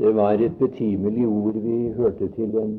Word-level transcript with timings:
Det 0.00 0.14
var 0.16 0.30
et 0.30 0.54
betimelig 0.58 1.26
ord 1.28 1.56
vi 1.60 1.92
hørte 1.92 2.28
til 2.28 2.52
den 2.52 2.70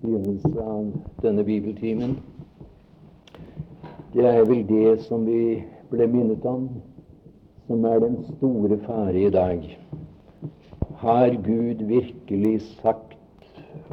begynnelsen 0.00 0.56
av 0.58 0.88
denne 1.22 1.44
bibeltimen. 1.46 2.16
Det 4.14 4.26
er 4.26 4.40
vel 4.48 4.64
det 4.66 4.96
som 5.04 5.22
vi 5.22 5.60
ble 5.92 6.08
minnet 6.10 6.42
om, 6.50 6.66
som 7.68 7.86
er 7.86 8.02
den 8.02 8.18
store 8.32 8.80
fare 8.88 9.22
i 9.22 9.30
dag. 9.30 9.70
Har 11.04 11.38
Gud 11.46 11.86
virkelig 11.86 12.60
sagt, 12.82 13.14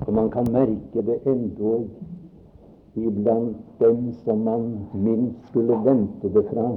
og 0.07 0.13
man 0.17 0.33
kan 0.33 0.49
merke 0.49 1.05
det 1.05 1.21
endog 1.29 1.85
iblant 2.97 3.61
dem 3.79 4.13
som 4.25 4.41
man 4.49 4.71
minst 4.93 5.51
skulle 5.53 5.83
vente 5.85 6.33
det 6.33 6.49
fra, 6.49 6.71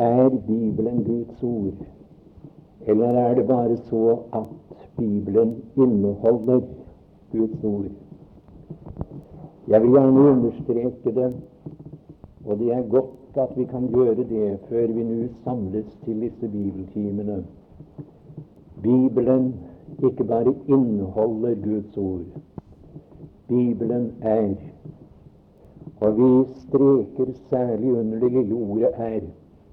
er 0.00 0.28
Bibelen 0.48 1.04
Guds 1.04 1.42
ord? 1.42 1.90
Eller 2.86 3.06
er 3.06 3.34
det 3.34 3.46
bare 3.46 3.76
så 3.76 4.18
at 4.32 4.42
Bibelen 4.98 5.62
inneholder 5.76 6.60
Guds 7.32 7.64
ord? 7.64 7.84
Jeg 9.68 9.82
vil 9.82 9.90
gjerne 9.90 10.20
understreke 10.20 11.14
det, 11.14 11.34
og 12.44 12.58
det 12.58 12.72
er 12.72 12.88
godt 12.90 13.38
at 13.38 13.48
vi 13.56 13.64
kan 13.64 13.88
gjøre 13.88 14.14
det 14.14 14.58
før 14.68 14.86
vi 14.86 15.02
nå 15.02 15.28
samles 15.44 15.98
til 16.04 16.20
disse 16.20 16.48
bibeltimene. 16.48 17.44
Bibelen 18.82 19.54
ikke 20.02 20.24
bare 20.24 20.54
inneholder 20.68 21.54
Guds 21.54 21.96
ord. 21.96 22.42
Bibelen 23.48 24.12
er. 24.20 24.54
Og 26.00 26.16
vi 26.18 26.52
streker 26.54 27.32
særlig 27.50 27.92
under 27.92 28.18
det 28.18 28.32
lille 28.32 28.54
ordet 28.54 28.88
'er'. 28.88 29.30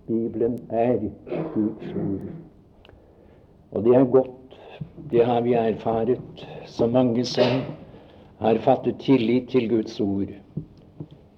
Bibelen 0.07 0.60
er 0.70 0.98
Guds 1.54 1.96
ord. 1.96 2.48
Og 3.72 3.84
det 3.84 3.96
er 3.96 4.04
godt, 4.04 4.59
det 5.12 5.26
har 5.26 5.41
vi 5.41 5.54
erfaret, 5.54 6.48
så 6.66 6.88
mange 6.88 7.26
som 7.26 7.62
har 8.40 8.57
fattet 8.57 8.96
tillit 8.99 9.49
til 9.49 9.70
Guds 9.70 9.99
ord, 9.99 10.32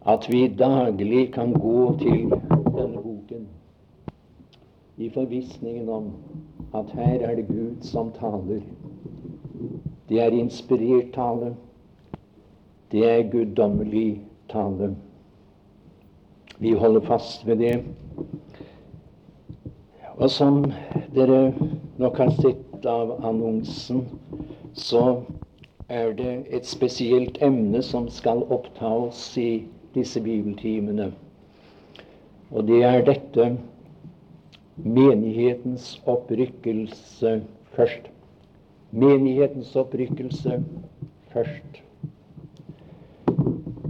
at 0.08 0.28
vi 0.30 0.48
daglig 0.48 1.34
kan 1.34 1.54
gå 1.54 1.98
til 1.98 2.30
denne 2.78 3.02
boken 3.04 3.48
i 4.98 5.10
forvissningen 5.10 5.90
om 5.90 6.12
at 6.74 6.86
her 6.94 7.20
er 7.28 7.36
det 7.36 7.48
Gud 7.48 7.82
som 7.82 8.12
taler. 8.12 8.62
Det 10.10 10.22
er 10.22 10.28
inspirert 10.28 11.14
tale. 11.14 11.56
Det 12.92 13.10
er 13.10 13.32
guddommelig 13.32 14.22
tale. 14.50 14.96
Vi 16.60 16.72
holder 16.72 17.02
fast 17.02 17.48
ved 17.48 17.56
det. 17.56 17.84
Og 20.16 20.30
som 20.30 20.72
dere 21.16 21.54
nok 22.02 22.18
har 22.18 22.30
sett 22.42 22.86
av 22.86 23.26
annonsen, 23.26 24.06
så 24.74 25.22
er 25.88 26.14
det 26.18 26.32
et 26.50 26.66
spesielt 26.66 27.38
emne 27.44 27.82
som 27.86 28.08
skal 28.10 28.42
oppta 28.50 28.90
oss 29.06 29.22
i 29.38 29.64
disse 29.94 30.22
bibeltimene. 30.24 31.12
Og 32.52 32.66
det 32.68 32.82
er 32.88 33.06
dette 33.06 33.52
menighetens 34.82 35.94
opprykkelse 36.10 37.42
først. 37.76 38.10
Menighetens 38.92 39.76
opprykkelse 39.76 40.58
først. 41.32 41.82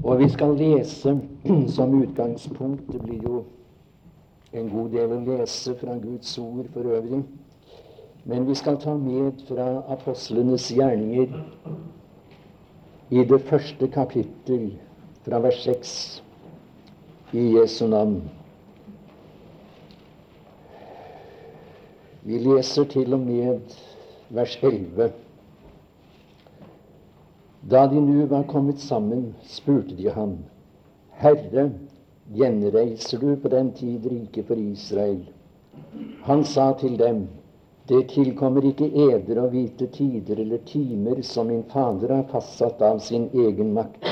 Og 0.04 0.20
vi 0.20 0.30
skal 0.30 0.58
lese 0.58 1.16
som 1.76 2.02
utgangspunkt 2.02 2.92
Det 2.92 3.02
blir 3.02 3.24
jo 3.24 3.44
en 4.52 4.68
god 4.70 4.90
del 4.92 5.14
å 5.16 5.22
lese 5.26 5.78
fra 5.80 5.96
Guds 6.02 6.34
ord 6.42 6.68
for 6.74 6.90
øvrig. 6.98 7.22
Men 8.24 8.46
vi 8.48 8.56
skal 8.56 8.78
ta 8.78 8.94
med 8.98 9.42
fra 9.48 9.68
apostlenes 9.94 10.68
gjerninger 10.72 11.32
i 13.10 13.24
det 13.26 13.42
første 13.50 13.88
kapittel, 13.88 14.68
fra 15.26 15.40
vers 15.42 15.64
6, 15.64 15.96
i 17.34 17.48
Jesu 17.56 17.88
navn. 17.88 18.22
Vi 22.24 22.38
leser 22.38 22.86
til 22.94 23.14
og 23.14 23.20
med 23.26 23.76
vers 24.30 24.56
11. 24.62 25.12
Da 27.72 27.88
de 27.90 28.02
nu 28.02 28.26
var 28.30 28.46
kommet 28.50 28.80
sammen, 28.80 29.36
spurte 29.44 29.98
de 29.98 30.10
ham, 30.14 30.38
Herre, 31.22 31.72
gjenreiser 32.34 33.20
du 33.20 33.36
på 33.36 33.50
den 33.50 33.74
tid 33.74 34.06
riket 34.06 34.46
for 34.46 34.56
Israel? 34.56 35.22
Han 36.24 36.44
sa 36.46 36.72
til 36.80 37.00
dem, 37.00 37.28
det 37.90 38.02
tilkommer 38.14 38.66
ikke 38.70 38.90
eder 39.10 39.40
å 39.42 39.48
vite 39.52 39.88
tider 39.94 40.40
eller 40.44 40.62
timer 40.70 41.22
som 41.26 41.50
min 41.50 41.64
Fader 41.72 42.14
har 42.14 42.28
fastsatt 42.30 42.82
av 42.86 43.00
sin 43.02 43.30
egen 43.34 43.74
makt. 43.74 44.06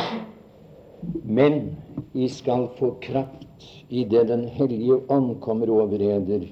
Men 1.23 1.75
I 2.13 2.27
skal 2.33 2.67
få 2.79 2.95
kraft 3.01 3.67
i 3.89 4.03
det 4.03 4.23
Den 4.27 4.47
hellige 4.47 4.99
ånd 5.07 5.39
kommer 5.41 5.69
over 5.69 6.01
eder. 6.01 6.47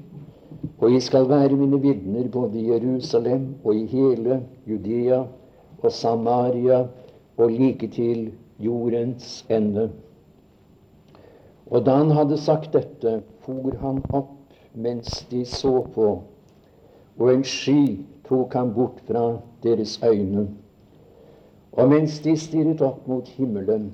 Og 0.79 0.93
I 0.93 1.01
skal 1.01 1.27
være 1.29 1.57
mine 1.57 1.81
vitner 1.81 2.29
både 2.31 2.59
i 2.59 2.69
Jerusalem 2.69 3.55
og 3.63 3.75
i 3.75 3.85
hele 3.91 4.41
Judea 4.69 5.23
og 5.81 5.91
Samaria 5.91 6.85
og 7.37 7.51
like 7.51 7.87
til 7.87 8.31
jordens 8.59 9.45
ende. 9.49 9.89
Og 11.67 11.85
da 11.85 11.97
han 11.99 12.11
hadde 12.11 12.37
sagt 12.37 12.73
dette, 12.73 13.21
for 13.43 13.75
han 13.81 14.01
opp 14.13 14.33
mens 14.73 15.25
de 15.31 15.43
så 15.45 15.81
på 15.93 16.21
og 17.17 17.33
en 17.33 17.43
sky 17.43 17.99
tok 18.27 18.53
ham 18.53 18.73
bort 18.73 19.01
fra 19.07 19.37
deres 19.63 19.99
øyne. 20.03 20.47
Og 21.71 21.89
mens 21.89 22.19
de 22.19 22.37
stirret 22.37 22.81
opp 22.81 23.07
mot 23.07 23.27
himmelen 23.37 23.93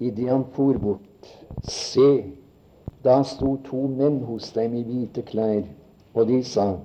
idet 0.00 0.28
han 0.28 0.44
for 0.52 0.78
bort, 0.80 1.30
se, 1.62 2.24
da 3.04 3.22
sto 3.24 3.56
to 3.64 3.86
menn 3.88 4.20
hos 4.28 4.52
dem 4.52 4.74
i 4.76 4.82
hvite 4.82 5.22
klær, 5.22 5.64
og 6.14 6.28
de 6.28 6.42
sa:" 6.44 6.76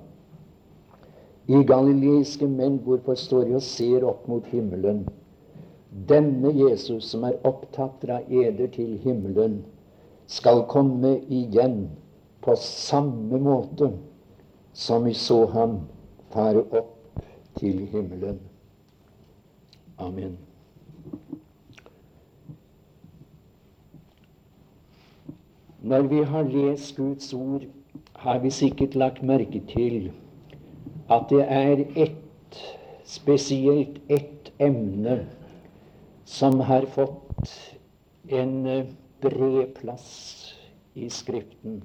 I 1.48 1.60
galileiske 1.68 2.46
menn, 2.48 2.78
hvorfor 2.84 3.14
står 3.14 3.44
de 3.44 3.54
og 3.54 3.62
ser 3.62 4.04
opp 4.08 4.28
mot 4.28 4.46
himmelen? 4.46 5.04
Denne 6.08 6.50
Jesus 6.56 7.10
som 7.10 7.24
er 7.24 7.36
opptatt 7.44 8.00
fra 8.00 8.20
eder 8.30 8.66
til 8.72 8.96
himmelen, 8.98 9.64
skal 10.26 10.64
komme 10.68 11.18
igjen 11.28 11.90
på 12.42 12.56
samme 12.56 13.38
måte 13.38 13.90
som 14.74 15.04
vi 15.04 15.14
så 15.14 15.44
ham 15.46 15.78
fare 16.34 16.64
opp 16.74 17.22
til 17.58 17.86
himmelen. 17.92 18.40
Amen. 19.98 20.34
Når 25.84 26.08
vi 26.10 26.22
har 26.24 26.42
lest 26.48 26.96
Guds 26.96 27.32
ord, 27.34 27.62
har 28.14 28.38
vi 28.42 28.50
sikkert 28.50 28.94
lagt 28.94 29.22
merke 29.22 29.60
til 29.70 30.10
at 31.12 31.26
det 31.30 31.44
er 31.44 31.84
ett, 31.94 32.60
spesielt 33.04 34.00
ett 34.08 34.50
emne 34.58 35.18
som 36.24 36.60
har 36.60 36.86
fått 36.94 37.52
en 38.32 38.54
bred 39.20 39.74
plass 39.76 40.54
i 40.94 41.10
Skriften. 41.12 41.82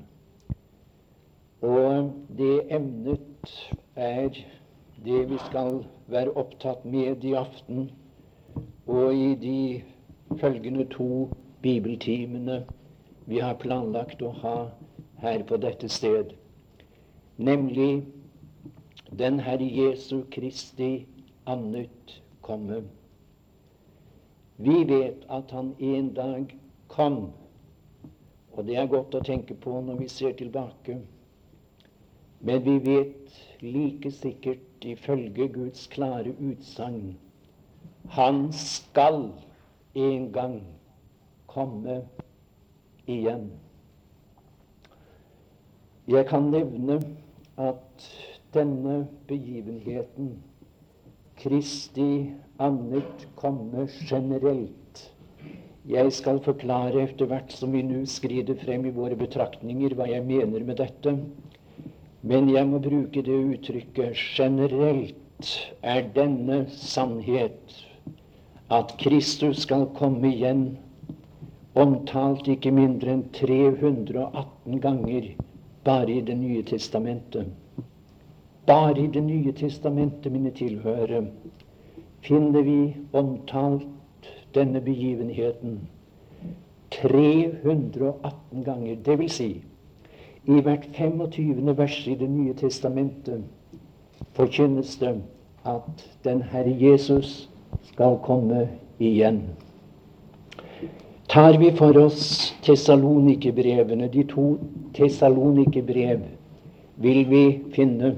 Og 1.62 2.12
det 2.38 2.72
emnet 2.72 3.54
er 3.96 4.30
det 5.06 5.30
vi 5.30 5.38
skal 5.50 5.82
være 6.08 6.32
opptatt 6.40 6.86
med 6.86 7.24
i 7.24 7.34
aften 7.34 7.90
og 8.88 9.16
i 9.16 9.36
de 9.36 9.84
følgende 10.40 10.86
to 10.94 11.30
bibeltimene 11.62 12.62
vi 13.26 13.42
har 13.44 13.60
planlagt 13.60 14.22
å 14.24 14.32
ha 14.42 14.56
her 15.20 15.44
på 15.44 15.60
dette 15.60 15.90
sted, 15.92 16.32
nemlig 17.38 18.06
den 19.20 19.40
Herre 19.44 19.68
Jesu 19.68 20.24
Kristi 20.32 21.06
annet 21.46 22.16
komme. 22.42 22.84
Vi 24.58 24.84
vet 24.88 25.28
at 25.30 25.52
Han 25.52 25.76
en 25.80 26.14
dag 26.14 26.56
kom, 26.88 27.32
og 28.52 28.66
det 28.66 28.78
er 28.78 28.88
godt 28.88 29.16
å 29.16 29.24
tenke 29.24 29.54
på 29.54 29.82
når 29.82 30.02
vi 30.02 30.08
ser 30.08 30.34
tilbake. 30.40 31.02
Men 32.42 32.62
vi 32.64 32.78
vet 32.80 33.40
like 33.62 34.12
sikkert 34.12 34.86
ifølge 34.86 35.48
Guds 35.54 35.88
klare 35.92 36.32
utsagn 36.40 37.18
han 38.10 38.52
skal 38.56 39.32
en 39.96 40.32
gang 40.34 40.62
komme 41.50 42.02
igjen. 43.10 43.50
Jeg 46.10 46.26
kan 46.30 46.50
nevne 46.50 46.98
at 47.60 48.08
denne 48.56 49.04
begivenheten, 49.30 50.40
Kristi 51.40 52.32
annet 52.60 53.28
komme 53.40 53.86
generelt 54.10 55.06
Jeg 55.88 56.12
skal 56.12 56.42
forklare 56.44 57.06
etter 57.06 57.30
hvert 57.30 57.54
som 57.56 57.72
vi 57.74 57.80
nå 57.86 58.02
skrider 58.10 58.58
frem 58.60 58.84
i 58.86 58.92
våre 58.94 59.16
betraktninger, 59.18 59.96
hva 59.96 60.10
jeg 60.10 60.26
mener 60.28 60.66
med 60.68 60.78
dette. 60.82 61.14
Men 62.22 62.50
jeg 62.52 62.68
må 62.68 62.80
bruke 62.84 63.22
det 63.24 63.38
uttrykket 63.54 64.18
generelt 64.36 65.52
er 65.82 66.08
denne 66.16 66.66
sannhet, 66.74 67.76
at 68.70 68.92
Kristus 69.00 69.64
skal 69.64 69.88
komme 69.96 70.28
igjen, 70.34 70.66
omtalt 71.80 72.50
ikke 72.52 72.74
mindre 72.76 73.14
enn 73.16 73.24
318 73.38 74.82
ganger 74.84 75.30
bare 75.88 76.12
i 76.18 76.22
Det 76.22 76.36
nye 76.38 76.64
testamentet. 76.64 77.48
Bare 78.68 79.00
i 79.00 79.08
Det 79.08 79.24
nye 79.24 79.54
testamentet, 79.56 80.32
mine 80.32 80.52
tilhørere, 80.52 81.24
finner 82.22 82.62
vi 82.62 82.96
omtalt 83.14 83.88
denne 84.54 84.82
begivenheten 84.82 85.80
318 86.92 88.64
ganger. 88.64 88.96
Det 89.06 89.20
vil 89.20 89.30
si, 89.30 89.50
i 90.58 90.62
hvert 90.62 90.88
25. 90.94 91.78
vers 91.78 92.08
i 92.08 92.16
Det 92.16 92.30
nye 92.30 92.54
testamentet 92.54 93.44
forkynnes 94.34 94.96
det 94.98 95.16
at 95.66 96.06
den 96.24 96.42
Herre 96.42 96.76
Jesus 96.82 97.50
skal 97.84 98.18
komme 98.24 98.70
igjen. 99.00 99.42
Tar 101.30 101.58
vi 101.58 101.72
for 101.78 101.98
oss 101.98 102.56
Tessalonikerbrevene, 102.66 104.08
de 104.08 104.24
to 104.24 104.58
Tessalonikerbrev, 104.94 106.24
vil 106.98 107.30
vi 107.30 107.44
finne 107.76 108.16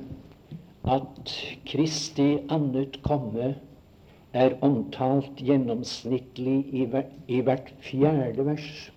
at 0.88 1.34
Kristi 1.66 2.38
annet 2.50 3.02
komme 3.04 3.56
er 4.34 4.56
omtalt 4.64 5.44
gjennomsnittlig 5.44 6.66
i, 7.28 7.42
hvert 7.42 7.74
fjerde 7.84 8.46
vers 8.46 8.92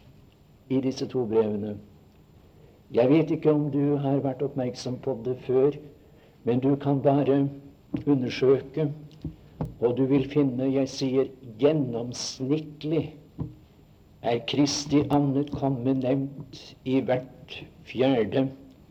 i 0.71 0.81
disse 0.81 1.09
to 1.11 1.27
brevene. 1.27 1.75
Jeg 2.95 3.11
vet 3.11 3.31
ikke 3.35 3.51
om 3.51 3.71
du 3.75 3.97
har 3.99 4.21
vært 4.23 4.43
oppmerksom 4.47 5.01
på 5.03 5.17
det 5.25 5.35
før, 5.43 5.75
men 6.47 6.61
du 6.63 6.77
kan 6.79 7.01
bare 7.03 7.49
undersøke, 8.07 8.85
og 9.81 9.97
du 9.99 10.05
vil 10.07 10.29
finne 10.31 10.69
Jeg 10.71 10.89
sier 10.93 11.31
gjennomsnittlig 11.59 13.17
er 14.23 14.39
Kristi 14.49 15.03
annet 15.11 15.51
komme 15.53 15.95
nevnt 15.99 16.61
i 16.87 17.01
hvert 17.05 17.57
fjerde 17.85 18.45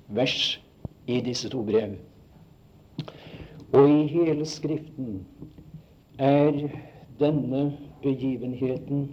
vers 0.07 0.59
i 1.07 1.21
disse 1.23 1.49
to 1.49 1.63
brev. 1.65 1.95
Og 3.71 3.87
i 3.89 4.01
hele 4.11 4.45
Skriften 4.45 5.23
er 6.19 6.51
denne 7.23 7.63
begivenheten 8.03 9.07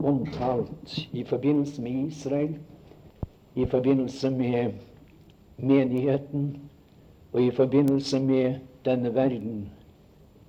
omtalt 0.00 0.96
i 1.12 1.24
forbindelse 1.24 1.82
med 1.82 2.08
Israel 2.08 2.56
i 3.56 3.66
forbindelse 3.66 4.30
med 4.30 4.72
menigheten 5.56 6.56
og 7.32 7.42
i 7.42 7.50
forbindelse 7.50 8.20
med 8.20 8.54
denne 8.84 9.14
verden 9.14 9.68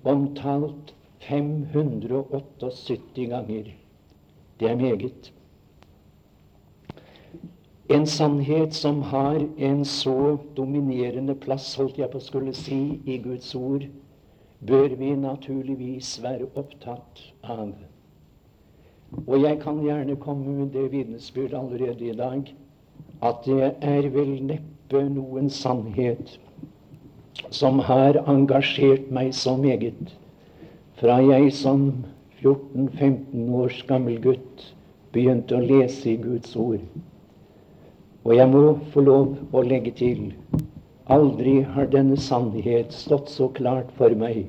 omtalt 0.04 0.94
578 1.20 3.28
ganger. 3.28 3.64
Det 4.60 4.70
er 4.70 4.76
meget. 4.76 5.32
En 7.90 8.06
sannhet 8.06 8.74
som 8.74 9.02
har 9.02 9.46
en 9.58 9.84
så 9.84 10.36
dominerende 10.56 11.34
plass, 11.34 11.74
holdt 11.74 11.98
jeg 11.98 12.10
på 12.10 12.20
å 12.20 12.24
skulle 12.24 12.54
si, 12.54 13.00
i 13.06 13.16
Guds 13.24 13.54
ord, 13.54 13.86
bør 14.60 14.94
vi 15.00 15.14
naturligvis 15.16 16.18
være 16.22 16.50
opptatt 16.54 17.22
av. 17.42 17.72
Og 19.24 19.40
jeg 19.40 19.60
kan 19.62 19.80
gjerne 19.80 20.18
komme 20.20 20.58
med 20.58 20.74
det 20.76 20.90
vitnesbyrd 20.92 21.56
allerede 21.56 22.10
i 22.10 22.16
dag 22.16 22.50
at 23.22 23.42
det 23.46 23.72
er 23.82 24.08
vel 24.14 24.36
neppe 24.46 25.02
noen 25.10 25.50
sannhet 25.50 26.36
som 27.54 27.80
har 27.88 28.18
engasjert 28.30 29.10
meg 29.14 29.32
så 29.34 29.56
meget 29.58 30.14
fra 31.00 31.18
jeg 31.22 31.52
som 31.54 31.88
14-15 32.42 33.50
års 33.58 33.82
gammel 33.88 34.18
gutt 34.22 34.64
begynte 35.14 35.56
å 35.58 35.64
lese 35.64 36.12
i 36.12 36.16
Guds 36.22 36.54
ord. 36.58 36.82
Og 38.26 38.34
jeg 38.36 38.50
må 38.52 38.62
få 38.92 39.02
lov 39.06 39.36
å 39.56 39.62
legge 39.66 39.94
til 39.98 40.32
aldri 41.08 41.60
har 41.74 41.88
denne 41.90 42.18
sannhet 42.20 42.92
stått 42.92 43.30
så 43.32 43.48
klart 43.56 43.90
for 43.98 44.14
meg 44.18 44.44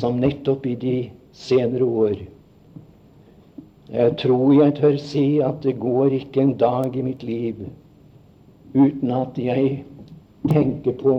som 0.00 0.18
nettopp 0.20 0.66
i 0.66 0.74
de 0.80 0.96
senere 1.32 1.86
år. 1.86 2.16
Jeg 3.94 4.16
tror 4.18 4.54
jeg 4.56 4.74
tør 4.80 4.98
si 4.98 5.26
at 5.44 5.62
det 5.62 5.76
går 5.78 6.16
ikke 6.18 6.42
en 6.42 6.54
dag 6.58 6.96
i 6.96 7.04
mitt 7.06 7.22
liv 7.22 7.66
uten 8.74 9.10
at 9.14 9.38
jeg 9.38 9.84
tenker 10.50 10.96
på 10.98 11.14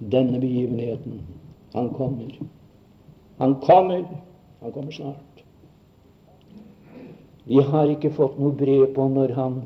denne 0.00 0.40
begivenheten. 0.40 1.20
Han 1.72 1.90
kommer. 1.94 2.38
Han 3.38 3.54
kommer. 3.60 4.04
Han 4.60 4.72
kommer 4.72 4.92
snart. 4.92 5.44
Vi 7.44 7.60
har 7.62 7.90
ikke 7.90 8.12
fått 8.14 8.38
noe 8.38 8.54
brev 8.56 8.86
på 8.94 9.08
når 9.08 9.34
han 9.36 9.62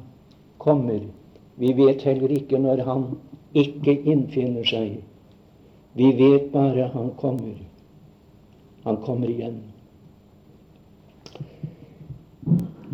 kommer. 0.62 1.00
Vi 1.60 1.72
vet 1.78 2.02
heller 2.06 2.32
ikke 2.32 2.58
når 2.58 2.82
han 2.86 3.06
ikke 3.54 3.94
innfinner 4.10 4.66
seg. 4.66 4.98
Vi 5.94 6.10
vet 6.18 6.50
bare 6.52 6.88
han 6.94 7.12
kommer. 7.20 7.58
Han 8.84 8.96
kommer 9.04 9.30
igjen. 9.30 9.60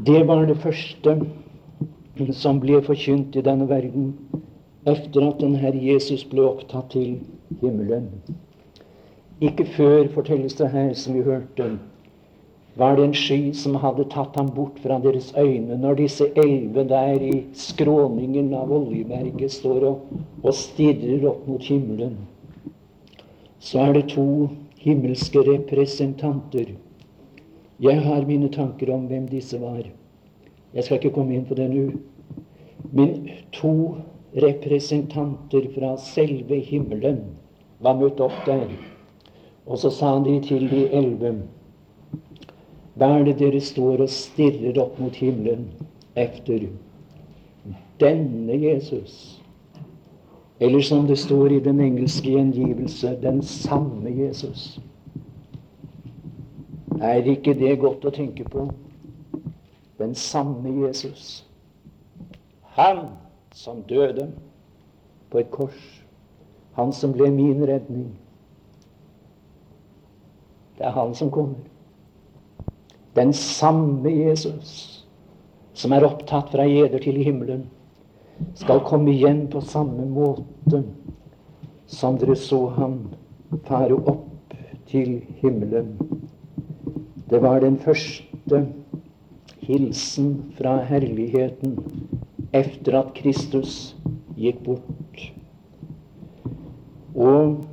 Det 0.06 0.24
var 0.28 0.46
det 0.46 0.58
første 0.62 1.16
som 2.32 2.60
ble 2.60 2.80
forkynt 2.82 3.36
i 3.36 3.42
denne 3.42 3.68
verden 3.68 4.14
etter 4.88 5.26
at 5.28 5.40
den 5.40 5.54
Herre 5.60 5.78
Jesus 5.78 6.24
ble 6.24 6.42
opptatt 6.48 6.90
til 6.94 7.18
himmelen. 7.60 8.08
Ikke 9.40 9.64
før, 9.64 10.08
fortelles 10.14 10.56
det 10.58 10.68
her, 10.72 10.92
som 10.94 11.14
vi 11.14 11.22
hørte, 11.24 11.70
var 12.76 12.96
det 12.96 13.04
en 13.04 13.14
sky 13.14 13.52
som 13.56 13.76
hadde 13.82 14.06
tatt 14.12 14.36
ham 14.36 14.50
bort 14.56 14.78
fra 14.82 14.98
deres 15.02 15.32
øyne. 15.36 15.76
Når 15.76 15.94
disse 15.94 16.28
elleve 16.36 16.84
der 16.88 17.22
i 17.24 17.44
skråningen 17.52 18.52
av 18.54 18.72
Oljeberget 18.72 19.52
står 19.52 19.86
og, 19.88 20.04
og 20.42 20.54
stirrer 20.54 21.26
opp 21.28 21.48
mot 21.48 21.64
himmelen, 21.64 22.18
så 23.60 23.86
er 23.86 23.92
det 23.98 24.10
to 24.14 24.48
himmelske 24.80 25.42
representanter. 25.44 26.76
Jeg 27.80 28.02
har 28.04 28.28
mine 28.28 28.48
tanker 28.52 28.92
om 28.94 29.08
hvem 29.08 29.28
disse 29.28 29.60
var. 29.60 29.82
Jeg 30.74 30.84
skal 30.84 31.00
ikke 31.00 31.14
komme 31.14 31.34
inn 31.34 31.46
på 31.48 31.56
det 31.58 31.66
nå. 31.72 31.86
Men 32.92 33.28
to 33.52 33.74
representanter 34.42 35.66
fra 35.74 35.96
selve 35.98 36.60
himmelen 36.62 37.22
var 37.82 37.98
møtt 37.98 38.20
opp 38.22 38.36
der. 38.46 38.68
Og 39.66 39.78
så 39.78 39.90
sa 39.94 40.12
de 40.24 40.38
til 40.46 40.68
de 40.70 40.86
elleve 40.94 41.34
Hva 42.98 43.08
er 43.16 43.24
det 43.24 43.38
dere 43.40 43.60
står 43.64 44.02
og 44.04 44.12
stirrer 44.12 44.78
opp 44.82 44.98
mot 45.00 45.14
himmelen 45.16 45.70
efter? 46.18 46.68
Denne 48.00 48.56
Jesus. 48.60 49.40
Eller 50.60 50.80
som 50.84 51.06
det 51.06 51.18
står 51.18 51.56
i 51.56 51.60
den 51.64 51.80
engelske 51.80 52.30
gjengivelse 52.30 53.16
den 53.22 53.42
samme 53.42 54.12
Jesus. 54.12 54.80
Er 57.00 57.24
ikke 57.24 57.54
det 57.56 57.78
godt 57.80 58.04
å 58.04 58.12
tenke 58.12 58.44
på? 58.44 58.66
Den 60.00 60.14
samme 60.14 60.72
Jesus. 60.86 61.44
Han 62.62 62.98
som 63.52 63.82
døde 63.82 64.30
på 65.30 65.38
et 65.38 65.50
kors. 65.52 66.04
Han 66.72 66.92
som 66.96 67.12
ble 67.12 67.28
min 67.34 67.60
redning. 67.68 68.14
Det 70.78 70.88
er 70.88 70.96
han 70.96 71.12
som 71.14 71.30
kommer. 71.30 71.60
Den 73.14 73.34
samme 73.36 74.08
Jesus 74.08 75.04
som 75.76 75.92
er 75.92 76.04
opptatt 76.06 76.48
fra 76.52 76.64
eder 76.64 77.00
til 77.02 77.20
himmelen, 77.20 77.66
skal 78.56 78.80
komme 78.88 79.12
igjen 79.12 79.46
på 79.52 79.60
samme 79.60 80.06
måte 80.08 80.82
som 81.90 82.16
dere 82.20 82.36
så 82.38 82.62
ham 82.76 82.98
fare 83.68 83.96
opp 83.98 84.54
til 84.88 85.20
himmelen. 85.42 85.92
Det 87.30 87.42
var 87.42 87.60
den 87.60 87.76
første 87.78 88.64
hilsen 89.60 90.52
fra 90.58 90.84
herligheten 90.84 91.78
efter 92.52 92.98
at 93.00 93.14
Kristus 93.14 93.96
gikk 94.36 94.62
bort. 94.64 95.32
Og 97.14 97.64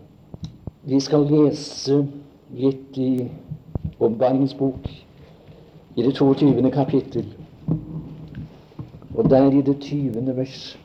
vi 0.88 1.00
skal 1.00 1.28
lese 1.32 2.02
litt 2.56 2.98
i 2.98 3.28
Oppgangens 4.00 4.54
bok, 4.54 4.86
i 5.98 6.04
det 6.06 6.14
22. 6.16 6.72
kapittel, 6.72 7.26
og 9.16 9.30
der 9.30 9.50
i 9.52 9.62
det 9.66 9.80
20. 9.82 10.36
vers. 10.38 10.78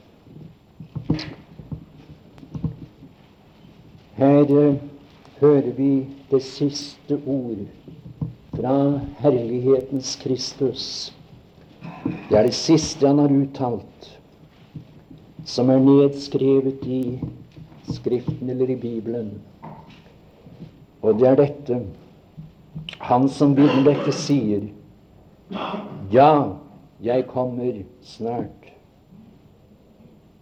Her 4.17 4.77
hører 5.41 5.71
vi 5.77 6.07
det 6.31 6.43
siste 6.43 7.21
ord 7.27 7.67
fra 8.63 9.01
herlighetens 9.19 10.15
Kristus 10.23 11.13
det 12.31 12.37
er 12.39 12.47
det 12.47 12.55
siste 12.55 13.09
han 13.09 13.19
har 13.19 13.33
uttalt, 13.35 14.05
som 15.45 15.71
er 15.71 15.81
nedskrevet 15.83 16.85
i 16.87 17.19
Skriften 17.91 18.51
eller 18.51 18.71
i 18.71 18.77
Bibelen. 18.79 19.33
Og 21.03 21.19
det 21.19 21.29
er 21.29 21.41
dette 21.41 21.81
Han 23.03 23.27
som 23.29 23.57
vil 23.57 23.83
dette, 23.85 24.13
sier 24.15 24.69
Ja, 26.13 26.55
jeg 27.03 27.27
kommer 27.27 27.83
snart. 28.03 28.71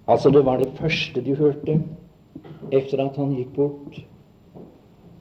Altså, 0.06 0.30
det 0.30 0.44
var 0.44 0.60
det 0.60 0.76
første 0.76 1.24
de 1.24 1.34
hørte 1.34 1.80
etter 2.70 3.00
at 3.06 3.16
han 3.16 3.34
gikk 3.34 3.54
bort. 3.56 4.02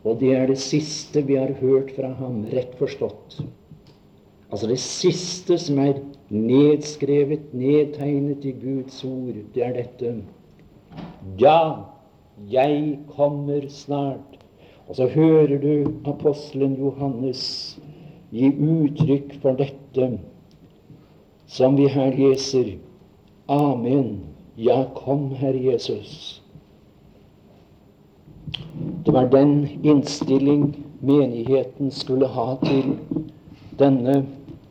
Og 0.08 0.20
det 0.22 0.32
er 0.36 0.48
det 0.48 0.60
siste 0.62 1.24
vi 1.27 1.36
har 1.36 1.51
hørt 1.60 1.91
fra 1.98 2.13
ham, 2.20 2.46
rett 2.53 2.75
forstått. 2.79 3.41
Altså 4.50 4.70
det 4.72 4.79
siste 4.82 5.60
som 5.62 5.79
er 5.84 6.00
nedskrevet, 6.34 7.51
nedtegnet 7.53 8.46
i 8.48 8.53
Guds 8.58 9.03
ord, 9.06 9.36
det 9.53 9.65
er 9.65 9.75
dette. 9.75 10.13
Ja, 11.41 11.86
jeg 12.50 13.00
kommer 13.12 13.68
snart. 13.70 14.39
Og 14.89 14.96
så 14.98 15.06
hører 15.08 15.60
du 15.62 16.00
apostelen 16.10 16.74
Johannes 16.79 17.44
gi 18.34 18.50
uttrykk 18.50 19.36
for 19.44 19.58
dette, 19.60 20.08
som 21.46 21.77
vi 21.77 21.86
her 21.94 22.15
leser. 22.18 22.72
Amen. 23.50 24.22
Ja, 24.58 24.84
kom, 24.96 25.29
Herre 25.38 25.62
Jesus. 25.62 26.41
Det 29.06 29.13
var 29.13 29.29
den 29.29 29.68
innstilling 29.84 30.86
menigheten 31.00 31.91
skulle 31.91 32.27
ha 32.27 32.56
til 32.63 32.98
denne 33.79 34.25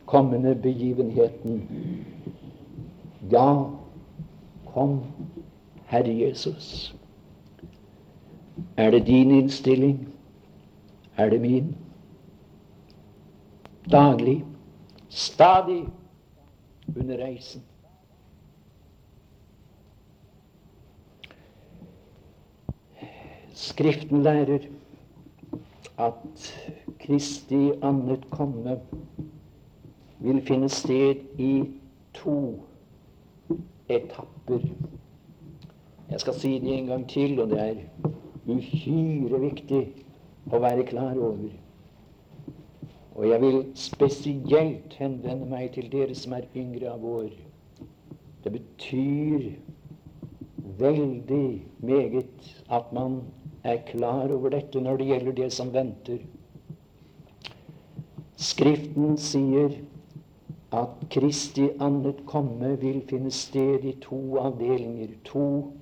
kommende 0.05 0.55
begivenheten. 0.55 1.61
Ja, 3.31 3.63
kom, 4.73 4.99
Herre 5.85 6.13
Jesus. 6.19 6.95
Er 8.77 8.91
det 8.91 9.07
din 9.07 9.31
innstilling? 9.31 10.07
Er 11.17 11.29
det 11.29 11.41
min? 11.41 11.75
Daglig, 13.91 14.45
stadig 15.09 15.85
under 16.95 17.17
reisen. 17.17 17.61
Skriften 23.59 24.23
lærer 24.23 24.59
at 25.97 26.55
Kristi 26.99 27.71
annet 27.83 28.21
komme 28.31 28.79
vil 30.19 30.41
finne 30.47 30.69
sted 30.69 31.15
i 31.37 31.63
to 32.13 32.35
etapper. 33.89 34.63
Jeg 36.09 36.21
skal 36.23 36.33
si 36.39 36.51
det 36.59 36.77
en 36.77 36.87
gang 36.87 37.03
til, 37.09 37.39
og 37.39 37.49
det 37.49 37.59
er 37.59 37.81
uhyre 38.47 39.41
viktig 39.41 39.81
å 40.51 40.61
være 40.63 40.85
klar 40.87 41.19
over. 41.19 41.49
Og 43.15 43.27
jeg 43.27 43.41
vil 43.41 43.59
spesielt 43.75 44.95
henvende 45.01 45.49
meg 45.51 45.73
til 45.75 45.91
dere 45.91 46.15
som 46.15 46.37
er 46.37 46.47
yngre 46.55 46.93
av 46.93 47.03
år. 47.03 47.27
Det 48.45 48.55
betyr 48.55 49.49
veldig 50.79 51.61
meget 51.83 52.55
at 52.71 52.95
man 52.95 53.19
er 53.63 53.81
klar 53.87 54.31
over 54.31 54.49
dette 54.53 54.81
når 54.81 54.97
det 54.97 55.07
gjelder 55.11 55.37
det 55.39 55.49
som 55.53 55.73
venter. 55.73 56.19
Skriften 58.39 59.17
sier 59.19 59.73
at 60.71 61.01
Kristi 61.11 61.65
annet 61.81 62.21
komme 62.29 62.75
vil 62.79 63.01
finne 63.09 63.31
sted 63.33 63.83
i 63.83 63.95
to 64.03 64.37
avdelinger, 64.39 65.11
to 65.25 65.73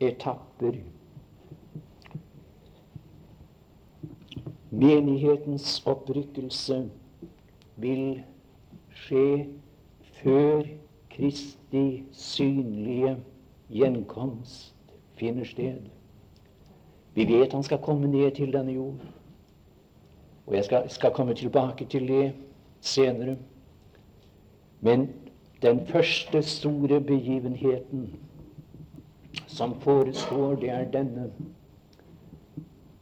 etapper. 0.00 0.80
Menighetens 4.70 5.82
opprykkelse 5.86 6.80
vil 7.76 8.04
skje 9.04 9.46
før 10.22 10.66
Kristi 11.10 11.86
synlige 12.12 13.16
gjenkomst 13.70 14.94
finner 15.20 15.44
sted. 15.44 15.99
Vi 17.14 17.24
vet 17.24 17.52
han 17.52 17.62
skal 17.62 17.78
komme 17.78 18.08
ned 18.08 18.30
til 18.36 18.52
denne 18.52 18.72
jord. 18.72 18.94
Og 20.46 20.54
jeg 20.54 20.64
skal, 20.64 20.90
skal 20.90 21.10
komme 21.14 21.34
tilbake 21.34 21.84
til 21.84 22.08
det 22.08 22.32
senere. 22.80 23.36
Men 24.80 25.08
den 25.62 25.86
første 25.86 26.42
store 26.42 27.00
begivenheten 27.00 28.10
som 29.46 29.80
forestår, 29.80 30.54
det 30.54 30.70
er 30.70 30.90
denne. 30.90 31.30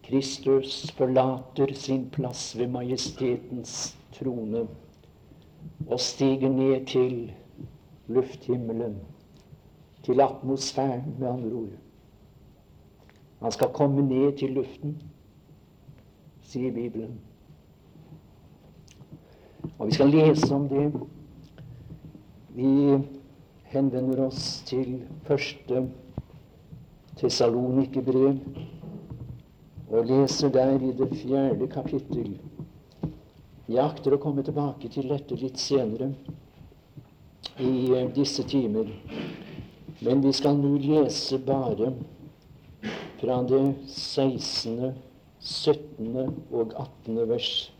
Kristus 0.02 0.90
forlater 0.96 1.74
sin 1.74 2.10
plass 2.10 2.58
ved 2.58 2.66
majestetens 2.66 3.98
trone 4.12 4.66
og 5.88 6.00
stiger 6.00 6.48
ned 6.48 6.86
til 6.86 7.32
lufthimmelen, 8.06 8.96
til 10.02 10.20
atmosfæren, 10.20 11.14
med 11.18 11.28
andre 11.28 11.52
ord. 11.52 11.88
Han 13.40 13.52
skal 13.52 13.73
komme 13.75 14.02
ned 14.02 14.33
til 14.38 14.57
luften, 14.59 14.97
sier 16.42 16.73
Bibelen. 16.75 17.18
Og 19.78 19.87
vi 19.87 19.95
skal 19.95 20.11
lese 20.11 20.54
om 20.54 20.66
det. 20.68 20.88
Vi 22.57 22.99
henvender 23.71 24.25
oss 24.26 24.62
til 24.66 25.02
første 25.28 25.85
Tessalonikerbrev 27.18 28.38
og 29.88 30.04
leser 30.07 30.50
der 30.54 30.75
i 30.83 30.92
det 30.99 31.09
fjerde 31.23 31.68
kapittel. 31.71 32.35
Jeg 33.68 33.85
akter 33.85 34.14
å 34.16 34.21
komme 34.23 34.42
tilbake 34.42 34.90
til 34.92 35.11
dette 35.12 35.37
litt 35.38 35.59
senere 35.61 36.11
i 37.61 38.04
disse 38.16 38.42
timer. 38.49 38.90
Men 40.00 40.23
vi 40.25 40.33
skal 40.33 40.59
nå 40.59 40.75
lese 40.83 41.38
bare 41.42 41.92
fra 43.20 43.42
det 43.42 43.75
16., 43.87 44.94
17. 45.40 46.16
og 46.52 46.72
18. 47.06 47.28
vers. 47.28 47.75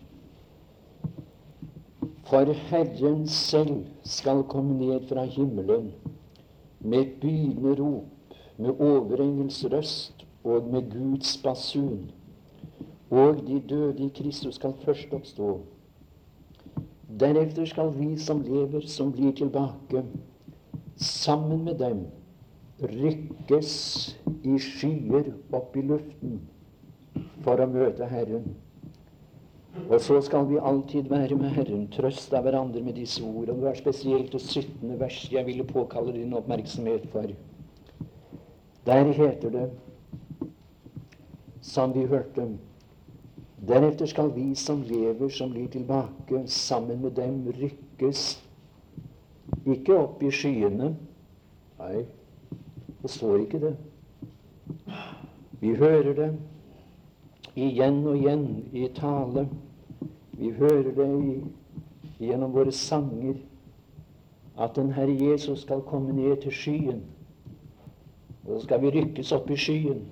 For 2.27 2.53
Herren 2.53 3.27
selv 3.29 3.85
skal 4.05 4.43
komme 4.43 4.79
ned 4.79 5.07
fra 5.09 5.25
himmelen 5.25 5.93
med 6.81 6.99
et 6.99 7.13
begynnende 7.21 7.83
rop, 7.83 8.05
med 8.57 8.81
overengels 8.81 9.65
røst 9.73 10.27
og 10.45 10.69
med 10.73 10.91
Guds 10.91 11.37
basun. 11.43 12.11
Og 13.11 13.47
de 13.47 13.63
døde 13.69 14.05
i 14.05 14.11
Kristus 14.15 14.55
skal 14.55 14.75
først 14.85 15.13
oppstå. 15.13 15.61
Deretter 17.21 17.65
skal 17.65 17.95
vi 17.99 18.19
som 18.19 18.43
lever, 18.43 18.81
som 18.87 19.13
blir 19.13 19.33
tilbake, 19.33 20.05
sammen 20.97 21.65
med 21.65 21.79
dem 21.79 22.07
rykkes 22.83 23.73
i 24.47 24.59
skyer 24.63 25.33
opp 25.53 25.77
i 25.77 25.83
luften 25.83 26.39
for 27.43 27.59
å 27.59 27.67
møte 27.71 28.07
Herren. 28.07 28.47
Og 29.89 30.01
så 30.03 30.19
skal 30.27 30.47
vi 30.49 30.59
alltid 30.59 31.11
være 31.11 31.37
med 31.39 31.55
Herren, 31.55 31.87
trøste 31.95 32.41
hverandre 32.43 32.83
med 32.83 32.99
disse 32.99 33.23
ord. 33.23 33.49
Og 33.49 33.59
det 33.59 33.65
var 33.67 33.79
spesielt 33.79 34.33
det 34.33 34.41
17. 34.43 34.95
verset 34.99 35.35
jeg 35.35 35.47
ville 35.47 35.67
påkalle 35.67 36.15
din 36.17 36.35
oppmerksomhet 36.35 37.07
for. 37.13 37.31
Der 38.87 39.13
heter 39.13 39.53
det, 39.55 39.69
som 41.61 41.93
vi 41.95 42.07
hørte 42.09 42.49
Deretter 43.69 44.07
skal 44.07 44.31
vi 44.33 44.55
som 44.55 44.83
lever, 44.87 45.29
som 45.29 45.51
blir 45.51 45.67
tilbake, 45.69 46.45
sammen 46.47 47.03
med 47.03 47.17
dem 47.19 47.43
rykkes 47.59 48.39
ikke 49.67 49.97
opp 49.99 50.23
i 50.23 50.31
skyene. 50.31 50.93
Nei, 51.79 52.05
det 53.03 53.11
står 53.11 53.37
ikke 53.37 53.61
det. 53.61 53.77
Vi 55.61 55.75
hører 55.75 56.13
det 56.15 56.33
igjen 57.57 58.07
og 58.07 58.17
igjen 58.17 58.47
i 58.73 58.89
tale. 58.95 59.49
Vi 60.33 60.51
hører 60.51 60.91
det 60.95 61.09
i, 61.25 61.39
gjennom 62.19 62.55
våre 62.55 62.73
sanger 62.73 63.35
at 64.59 64.75
den 64.77 64.93
Herre 64.93 65.31
Jesus 65.31 65.63
skal 65.63 65.83
komme 65.87 66.13
ned 66.13 66.37
til 66.43 66.53
skyen. 66.53 67.03
Og 68.47 68.61
så 68.61 68.65
skal 68.65 68.83
vi 68.83 68.91
rykkes 68.91 69.33
opp 69.33 69.51
i 69.51 69.57
skyen. 69.57 70.03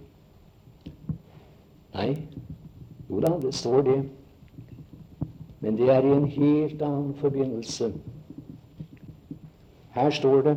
Nei, 1.94 2.10
jo 3.10 3.20
da, 3.20 3.32
det 3.42 3.54
står 3.54 3.82
det. 3.82 3.98
Men 5.60 5.78
det 5.78 5.90
er 5.90 6.04
i 6.04 6.14
en 6.14 6.26
helt 6.30 6.82
annen 6.82 7.14
forbindelse. 7.14 7.92
Her 9.96 10.10
står 10.10 10.42
det 10.42 10.56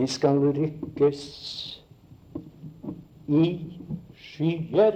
vi 0.00 0.06
skal 0.06 0.38
rykkes 0.56 1.22
i 3.28 3.42
skyer 4.16 4.94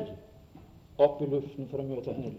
opp 0.97 1.19
i 1.21 1.27
luften 1.29 1.67
for 1.69 1.83
å 1.83 1.85
møte 1.85 2.15
Herren. 2.17 2.39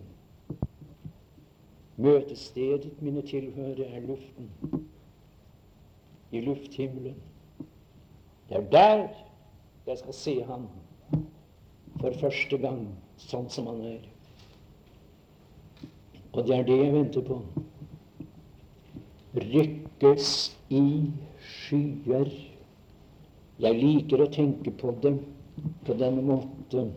Møtestedet 2.02 2.96
mine 3.06 3.22
tilhører, 3.28 3.84
er 3.86 4.08
luften. 4.08 4.50
I 6.34 6.42
lufthimmelen. 6.42 7.20
Det 8.50 8.58
er 8.58 8.66
der 8.72 9.06
jeg 9.86 10.02
skal 10.02 10.18
se 10.18 10.36
ham 10.50 10.66
for 12.00 12.18
første 12.24 12.60
gang 12.66 12.82
sånn 13.22 13.46
som 13.54 13.70
han 13.70 13.86
er. 13.92 14.10
Og 16.34 16.42
det 16.50 16.58
er 16.58 16.68
det 16.68 16.82
jeg 16.82 16.98
venter 16.98 17.30
på. 17.30 17.40
Rykkes 19.46 20.34
i 20.74 20.84
skyer. 21.46 22.34
Jeg 23.64 23.78
liker 23.80 24.20
å 24.20 24.32
tenke 24.32 24.72
på 24.76 24.92
det 25.04 25.14
på 25.88 25.96
denne 25.96 26.24
måten. 26.26 26.90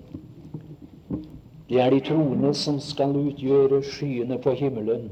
Det 1.69 1.79
er 1.79 1.93
de 1.93 2.01
troende 2.03 2.51
som 2.57 2.81
skal 2.83 3.13
utgjøre 3.21 3.83
skyene 3.87 4.39
på 4.43 4.57
himmelen 4.59 5.11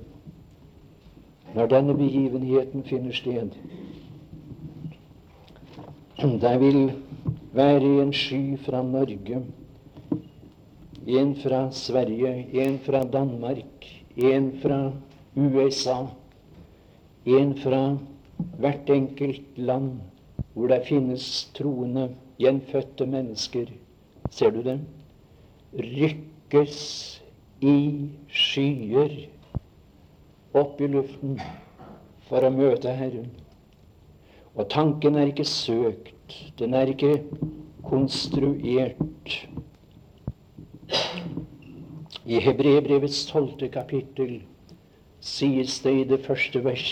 når 1.57 1.71
denne 1.73 1.95
begivenheten 1.97 2.83
finner 2.85 3.15
sted. 3.17 3.53
Det 6.17 6.55
vil 6.61 6.81
være 7.57 7.93
en 8.03 8.13
sky 8.13 8.57
fra 8.65 8.83
Norge, 8.85 9.41
en 11.07 11.33
fra 11.41 11.63
Sverige, 11.73 12.35
en 12.65 12.79
fra 12.85 13.05
Danmark, 13.05 13.87
en 14.17 14.51
fra 14.61 14.81
USA, 15.37 15.97
en 17.25 17.55
fra 17.63 17.83
hvert 18.59 18.93
enkelt 18.93 19.57
land 19.57 20.01
hvor 20.57 20.71
det 20.73 20.87
finnes 20.89 21.51
troende, 21.53 22.09
gjenfødte 22.41 23.05
mennesker. 23.07 23.67
Ser 24.31 24.51
du 24.51 24.63
dem? 24.65 24.87
Rykkes 25.77 26.79
i 27.61 27.75
skyer 28.33 29.17
opp 30.57 30.81
i 30.81 30.89
luften 30.89 31.35
for 32.29 32.47
å 32.47 32.53
møte 32.55 32.95
Herren. 32.97 33.29
Og 34.57 34.71
tanken 34.73 35.19
er 35.21 35.29
ikke 35.29 35.45
søkt, 35.45 36.39
den 36.57 36.73
er 36.73 36.89
ikke 36.89 37.19
konstruert. 37.85 39.35
I 42.25 42.41
Hebrebrevets 42.47 43.27
tolvte 43.29 43.69
kapittel 43.77 44.39
sies 45.21 45.77
det 45.85 45.93
i 46.01 46.09
det 46.09 46.23
første 46.25 46.65
vers 46.65 46.89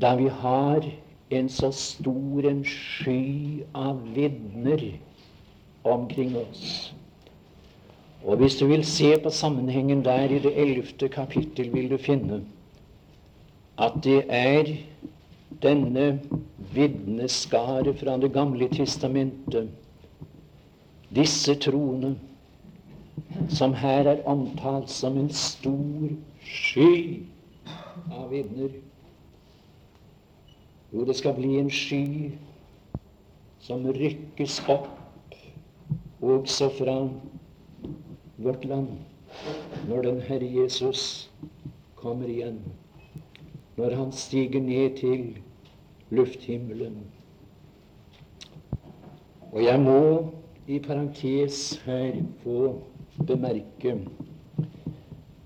da 0.00 0.14
vi 0.16 0.30
har 0.30 0.88
en 1.30 1.48
så 1.48 1.70
stor 1.72 2.46
en 2.48 2.64
sky 2.64 3.62
av 3.74 4.00
vitner 4.14 4.84
omkring 5.84 6.36
oss. 6.36 6.94
Og 8.24 8.36
hvis 8.36 8.56
du 8.58 8.66
vil 8.66 8.84
se 8.84 9.12
på 9.22 9.30
sammenhengen 9.30 10.04
der 10.04 10.30
i 10.32 10.38
det 10.42 10.54
ellevte 10.60 11.08
kapittel, 11.08 11.72
vil 11.72 11.90
du 11.90 11.96
finne 11.96 12.42
at 13.78 13.94
det 14.04 14.24
er 14.28 14.72
denne 15.62 16.20
vitneskare 16.74 17.94
fra 17.94 18.16
Det 18.16 18.32
gamle 18.32 18.68
testamentet, 18.68 19.68
disse 21.14 21.54
troende, 21.54 22.16
som 23.48 23.74
her 23.74 24.06
er 24.06 24.22
omtalt 24.26 24.90
som 24.90 25.16
en 25.18 25.30
stor 25.30 26.10
sky 26.44 27.22
av 28.10 28.30
vitner. 28.30 28.74
Jo, 30.92 31.04
det 31.04 31.16
skal 31.16 31.34
bli 31.36 31.58
en 31.60 31.70
sky 31.70 32.30
som 33.60 33.82
rykkes 33.92 34.54
opp 34.72 35.34
også 36.24 36.70
fra 36.78 36.94
vårt 38.40 38.64
land 38.64 38.94
når 39.90 40.06
den 40.06 40.20
Herre 40.24 40.48
Jesus 40.48 41.02
kommer 41.98 42.30
igjen 42.32 42.62
når 43.76 43.98
han 43.98 44.14
stiger 44.16 44.64
ned 44.64 44.96
til 44.96 45.26
lufthimmelen. 46.10 46.96
Og 49.52 49.60
jeg 49.64 49.80
må 49.80 50.00
i 50.66 50.80
parentes 50.82 51.76
her 51.84 52.16
få 52.42 52.78
bemerke 53.28 53.94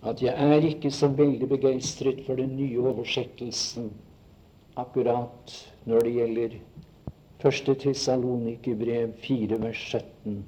at 0.07 0.23
jeg 0.23 0.55
er 0.55 0.71
ikke 0.71 0.91
så 0.91 1.11
veldig 1.11 1.51
begeistret 1.51 2.23
for 2.27 2.39
den 2.39 2.57
nye 2.57 2.81
oversettelsen 2.81 3.91
akkurat 4.79 5.53
når 5.85 6.01
det 6.07 6.13
gjelder 6.17 6.57
første 7.43 7.75
Tessalonikerbrev 7.75 9.13
4, 9.25 9.59
vers 9.63 9.83
17. 9.91 10.43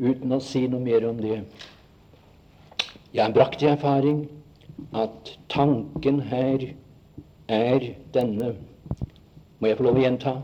Uten 0.00 0.34
å 0.34 0.40
si 0.42 0.64
noe 0.66 0.82
mer 0.82 1.06
om 1.06 1.20
det. 1.22 1.42
Jeg 3.12 3.22
har 3.22 3.34
brakt 3.36 3.62
i 3.62 3.70
erfaring 3.70 4.24
at 4.96 5.34
tanken 5.52 6.22
her 6.32 6.64
er 7.52 7.92
denne. 8.14 8.54
Må 9.60 9.70
jeg 9.70 9.78
få 9.78 9.86
lov 9.86 10.00
å 10.00 10.02
gjenta? 10.02 10.34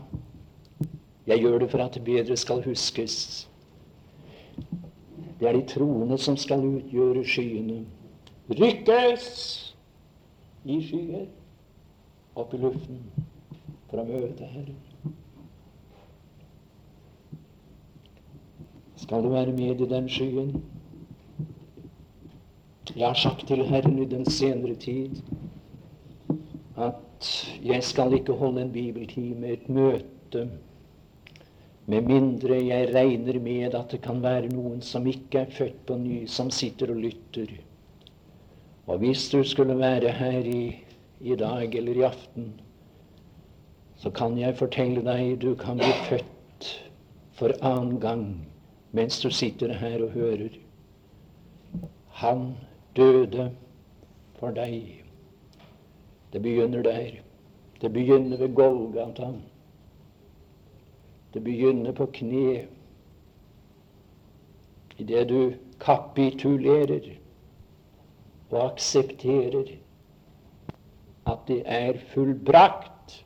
Jeg 1.27 1.43
gjør 1.43 1.59
det 1.63 1.71
for 1.73 1.83
at 1.83 1.97
det 1.97 2.05
bedre 2.05 2.37
skal 2.39 2.63
huskes. 2.63 3.47
Det 5.39 5.47
er 5.47 5.57
de 5.57 5.65
troende 5.67 6.17
som 6.21 6.37
skal 6.39 6.63
utgjøre 6.63 7.25
skyene. 7.27 7.81
Rykkes 8.49 9.27
i 10.69 10.79
skyer 10.83 11.27
opp 12.39 12.53
i 12.55 12.61
luften 12.61 13.01
for 13.89 14.01
å 14.01 14.07
møte 14.07 14.47
Herren. 14.49 14.77
Skal 18.99 19.23
du 19.25 19.31
være 19.33 19.55
med 19.55 19.81
i 19.81 19.89
den 19.89 20.09
skyen? 20.11 20.53
Jeg 22.95 23.05
har 23.05 23.17
sagt 23.17 23.47
til 23.47 23.63
Herren 23.69 23.99
i 24.01 24.07
den 24.09 24.25
senere 24.25 24.75
tid 24.79 25.21
at 26.79 27.29
jeg 27.63 27.83
skal 27.83 28.15
ikke 28.15 28.37
holde 28.39 28.63
en 28.63 28.73
bibeltime, 28.73 29.53
et 29.53 29.69
møte, 29.69 30.45
med 31.89 32.05
mindre 32.07 32.59
jeg 32.61 32.91
regner 32.93 33.39
med 33.41 33.75
at 33.75 33.91
det 33.91 34.01
kan 34.05 34.21
være 34.23 34.51
noen 34.53 34.83
som 34.85 35.07
ikke 35.09 35.43
er 35.43 35.55
født 35.55 35.79
på 35.89 35.97
ny, 35.99 36.19
som 36.29 36.51
sitter 36.53 36.93
og 36.93 37.01
lytter. 37.01 37.51
Og 38.87 39.01
hvis 39.01 39.25
du 39.33 39.41
skulle 39.43 39.77
være 39.77 40.13
her 40.19 40.45
i, 40.45 40.61
i 41.19 41.35
dag 41.35 41.75
eller 41.75 41.97
i 41.97 42.03
aften, 42.03 42.61
så 43.95 44.09
kan 44.11 44.37
jeg 44.39 44.55
fortelle 44.57 45.03
deg 45.03 45.39
du 45.41 45.55
kan 45.59 45.77
bli 45.77 45.91
født 46.07 46.69
for 47.35 47.55
annen 47.61 47.99
gang 47.99 48.25
mens 48.95 49.19
du 49.21 49.29
sitter 49.29 49.73
her 49.81 50.03
og 50.03 50.15
hører. 50.15 50.55
Han 52.21 52.53
døde 52.95 53.51
for 54.39 54.55
deg. 54.55 55.03
Det 56.33 56.41
begynner 56.41 56.83
der. 56.83 57.19
Det 57.81 57.91
begynner 57.93 58.37
ved 58.37 58.55
Golgata. 58.55 59.31
Det 61.33 61.43
begynner 61.43 61.91
på 61.91 62.05
kne. 62.13 62.65
Idet 64.97 65.29
du 65.29 65.53
kapitulerer 65.79 67.13
og 68.49 68.65
aksepterer 68.71 69.77
at 71.31 71.45
det 71.47 71.61
er 71.65 71.99
fullbrakt 72.13 73.19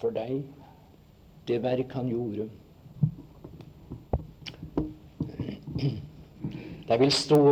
for 0.00 0.14
deg, 0.14 0.44
det 1.48 1.58
verk 1.64 1.92
han 1.96 2.08
gjorde. 2.10 2.48
Det 6.86 7.00
vil 7.00 7.12
stå 7.12 7.42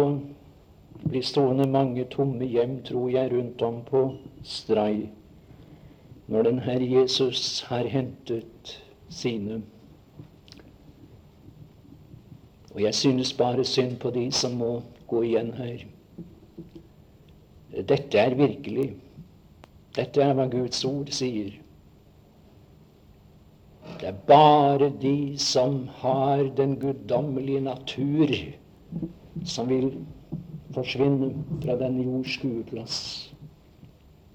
bli 1.04 1.20
stående 1.22 1.66
mange 1.68 2.06
tomme 2.10 2.46
hjem, 2.48 2.78
tror 2.86 3.10
jeg, 3.12 3.32
rundt 3.32 3.62
om 3.62 3.82
på 3.84 4.06
Stray 4.42 5.04
når 6.26 6.42
den 6.42 6.58
Herre 6.64 6.86
Jesus 6.88 7.60
har 7.68 7.86
hentet 7.86 8.82
sine. 9.08 9.62
Og 12.74 12.82
jeg 12.82 12.94
synes 12.94 13.32
bare 13.32 13.64
synd 13.64 13.96
på 14.00 14.10
de 14.10 14.32
som 14.32 14.56
må 14.58 14.82
gå 15.06 15.22
igjen 15.22 15.52
her. 15.54 15.84
Dette 17.88 18.18
er 18.18 18.34
virkelig. 18.34 18.94
Dette 19.94 20.22
er 20.22 20.34
hva 20.34 20.48
Guds 20.50 20.80
ord 20.88 21.12
sier. 21.14 21.52
Det 24.00 24.08
er 24.10 24.16
bare 24.26 24.88
de 25.00 25.38
som 25.38 25.84
har 26.00 26.42
den 26.58 26.74
guddommelige 26.82 27.60
natur, 27.60 28.32
som 29.44 29.68
vil 29.70 29.92
forsvinne 30.74 31.30
fra 31.62 31.76
denne 31.78 32.02
jords 32.02 32.34
skueplass 32.34 32.96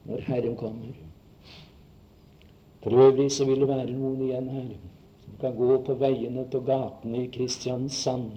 når 0.08 0.24
Herren 0.30 0.56
kommer. 0.58 0.96
For 2.84 2.96
øvrig 2.96 3.32
så 3.32 3.46
vil 3.46 3.60
det 3.60 3.68
være 3.68 3.92
noen 3.92 4.22
igjen 4.30 4.48
her 4.54 4.70
som 5.26 5.36
kan 5.42 5.58
gå 5.60 5.82
på 5.84 5.98
veiene 6.00 6.46
på 6.52 6.64
gatene 6.64 7.26
i 7.26 7.32
Kristiansand. 7.36 8.32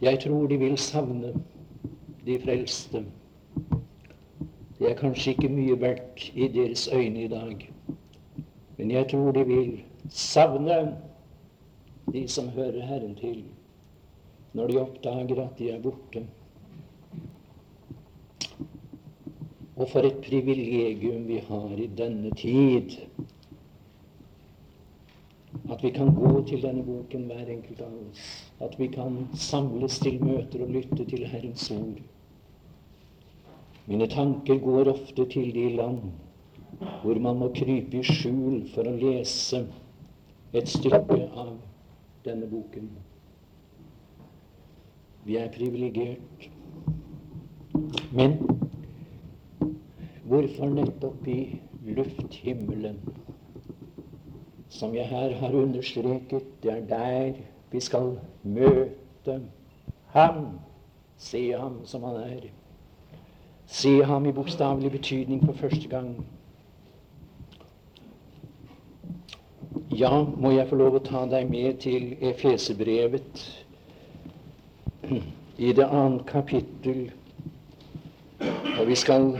Jeg 0.00 0.20
tror 0.24 0.46
de 0.48 0.56
vil 0.58 0.78
savne 0.78 1.34
de 2.26 2.40
frelste. 2.40 3.04
Det 4.78 4.90
er 4.90 4.98
kanskje 4.98 5.34
ikke 5.34 5.50
mye 5.50 5.80
verdt 5.80 6.28
i 6.34 6.48
deres 6.54 6.88
øyne 6.92 7.24
i 7.24 7.28
dag, 7.28 7.70
men 8.78 8.90
jeg 8.90 9.08
tror 9.10 9.32
de 9.32 9.44
vil 9.46 9.72
savne 10.08 10.76
de 12.12 12.28
som 12.28 12.48
hører 12.48 12.86
Herren 12.86 13.14
til 13.14 13.42
når 14.52 14.66
de 14.66 14.80
oppdager 14.80 15.42
at 15.42 15.58
de 15.58 15.70
er 15.70 15.82
borte. 15.82 16.22
Og 19.76 19.88
for 19.88 20.00
et 20.00 20.16
privilegium 20.24 21.28
vi 21.28 21.38
har 21.48 21.74
i 21.78 21.86
denne 21.98 22.30
tid. 22.34 22.96
At 25.70 25.82
vi 25.82 25.90
kan 25.90 26.14
gå 26.14 26.42
til 26.48 26.62
denne 26.62 26.82
boken, 26.82 27.28
hver 27.30 27.52
enkelt 27.52 27.80
av 27.80 27.92
oss. 28.00 28.24
At 28.60 28.74
vi 28.78 28.88
kan 28.90 29.28
samles 29.34 29.98
til 30.02 30.18
møter 30.24 30.64
og 30.64 30.72
lytte 30.74 31.04
til 31.04 31.26
Herrens 31.26 31.70
ord. 31.70 32.00
Mine 33.88 34.06
tanker 34.12 34.58
går 34.60 34.90
ofte 34.92 35.24
til 35.32 35.52
de 35.54 35.68
land 35.76 36.00
hvor 37.02 37.18
man 37.24 37.38
må 37.40 37.48
krype 37.56 37.96
i 37.98 38.04
skjul 38.04 38.60
for 38.74 38.86
å 38.86 38.96
lese 39.00 39.62
et 40.52 40.68
stykke 40.68 41.16
av 41.40 41.54
denne 42.26 42.48
boken. 42.50 42.90
Vi 45.24 45.38
er 45.40 45.48
privilegert. 45.54 46.48
Men 48.12 48.36
hvorfor 50.28 50.70
nettopp 50.76 51.26
i 51.28 51.40
lufthimmelen? 51.88 53.00
Som 54.68 54.94
jeg 54.94 55.08
her 55.08 55.32
har 55.40 55.56
understreket, 55.56 56.44
det 56.62 56.74
er 56.76 56.86
der 56.92 57.42
vi 57.72 57.80
skal 57.80 58.18
møte 58.44 59.40
ham, 60.12 60.44
se 61.16 61.42
ham 61.56 61.80
som 61.88 62.04
han 62.04 62.20
er. 62.22 62.48
Se 63.68 64.04
ham 64.04 64.26
i 64.26 64.32
bokstavelig 64.32 64.90
betydning 64.92 65.44
for 65.44 65.52
første 65.52 65.88
gang. 65.88 66.26
Ja, 69.92 70.24
må 70.24 70.50
jeg 70.50 70.68
få 70.70 70.78
lov 70.80 70.96
å 70.96 71.02
ta 71.04 71.24
deg 71.28 71.50
med 71.50 71.80
til 71.84 72.14
Efesebrevet 72.24 73.42
i 75.68 75.72
det 75.76 75.84
annet 75.84 76.24
kapittel. 76.26 77.10
Og 78.40 78.86
vi 78.88 78.96
skal 78.96 79.34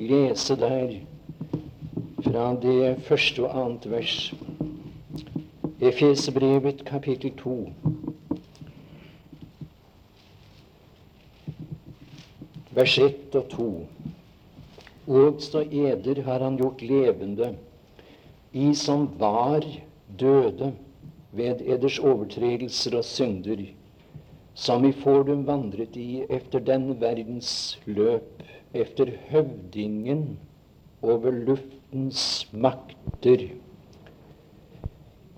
lese 0.00 0.56
der 0.58 0.98
fra 2.24 2.50
det 2.62 2.96
første 3.06 3.46
og 3.46 3.54
annet 3.62 3.90
vers. 3.90 4.18
Efesebrevet 5.78 6.82
kapittel 6.84 7.36
2. 7.38 7.56
Vers 12.78 12.92
1 13.02 13.34
og 13.34 13.46
2. 13.50 13.64
Også 15.10 15.64
eder 15.66 16.20
har 16.22 16.44
han 16.44 16.58
gjort 16.60 16.82
levende, 16.86 17.48
i 18.54 18.68
som 18.78 19.08
var 19.18 19.64
døde 20.20 20.68
ved 21.32 21.64
eders 21.66 21.96
overtredelser 21.98 22.94
og 23.00 23.08
synder, 23.08 23.64
som 24.54 24.86
i 24.86 24.92
fordum 25.00 25.42
vandret 25.48 25.98
i 25.98 26.22
efter 26.30 26.62
den 26.70 26.86
verdens 27.00 27.50
løp, 27.86 28.46
efter 28.70 29.10
høvdingen 29.32 30.38
over 31.02 31.34
luftens 31.34 32.46
makter. 32.52 33.48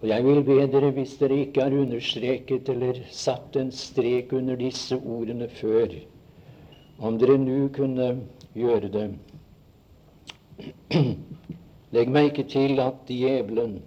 Og 0.03 0.09
jeg 0.12 0.29
vil 0.29 0.44
be 0.44 0.61
dere, 0.76 0.92
hvis 0.92 1.16
dere 1.24 1.40
ikke 1.46 1.64
har 1.64 1.81
understreket 1.87 2.68
eller 2.68 3.00
satt 3.09 3.57
en 3.57 3.72
strek 3.72 4.33
under 4.37 4.61
disse 4.61 5.00
ordene 5.00 5.48
før, 5.48 6.00
om 7.01 7.19
dere 7.19 7.39
nå 7.41 7.69
kunne 7.75 8.11
gjøre 8.55 8.91
det. 8.93 9.07
Legg 11.97 12.11
merke 12.13 12.45
til 12.47 12.81
at 12.83 13.09
djevelen 13.09 13.81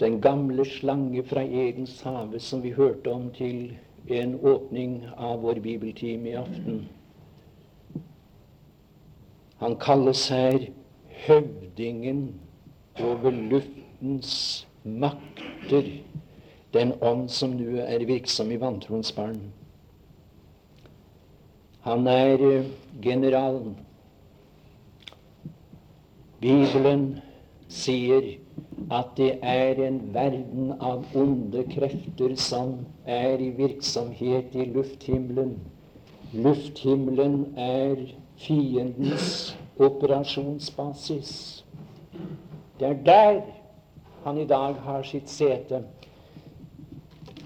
den 0.00 0.20
gamle 0.22 0.64
slange 0.66 1.22
fra 1.26 1.42
Edens 1.42 2.00
hage 2.02 2.40
som 2.40 2.62
vi 2.62 2.72
hørte 2.74 3.10
om 3.12 3.28
til 3.36 3.74
en 4.10 4.34
åpning 4.40 5.02
av 5.16 5.42
vår 5.42 5.60
bibeltime 5.62 6.30
i 6.32 6.38
aften. 6.38 6.80
Han 9.62 9.76
kalles 9.78 10.24
her 10.28 10.64
høvdingen 11.26 12.24
over 12.98 13.30
luftens 13.30 14.66
makter, 14.84 15.86
den 16.74 16.94
ånd 17.00 17.28
som 17.30 17.54
nå 17.54 17.78
er 17.84 18.06
virksom 18.08 18.50
i 18.50 18.58
vantroens 18.58 19.12
barn. 19.14 19.38
Han 21.82 22.06
er 22.06 22.42
eh, 22.46 22.64
generalen. 23.02 23.76
Bibelen 26.40 27.06
sier 27.68 28.36
at 28.90 29.16
det 29.16 29.38
er 29.42 29.80
en 29.86 29.98
verden 30.14 30.72
av 30.78 31.04
onde 31.18 31.64
krefter 31.72 32.36
som 32.38 32.76
er 33.06 33.42
i 33.42 33.50
virksomhet 33.56 34.54
i 34.54 34.68
lufthimmelen. 34.74 35.56
Lufthimmelen 36.32 37.54
er 37.58 37.96
fiendens 38.38 39.56
operasjonsbasis. 39.78 41.34
Det 42.78 42.88
er 42.88 43.02
der 43.06 43.42
han 44.24 44.38
i 44.38 44.46
dag 44.46 44.78
har 44.86 45.02
sitt 45.02 45.30
sete. 45.30 45.82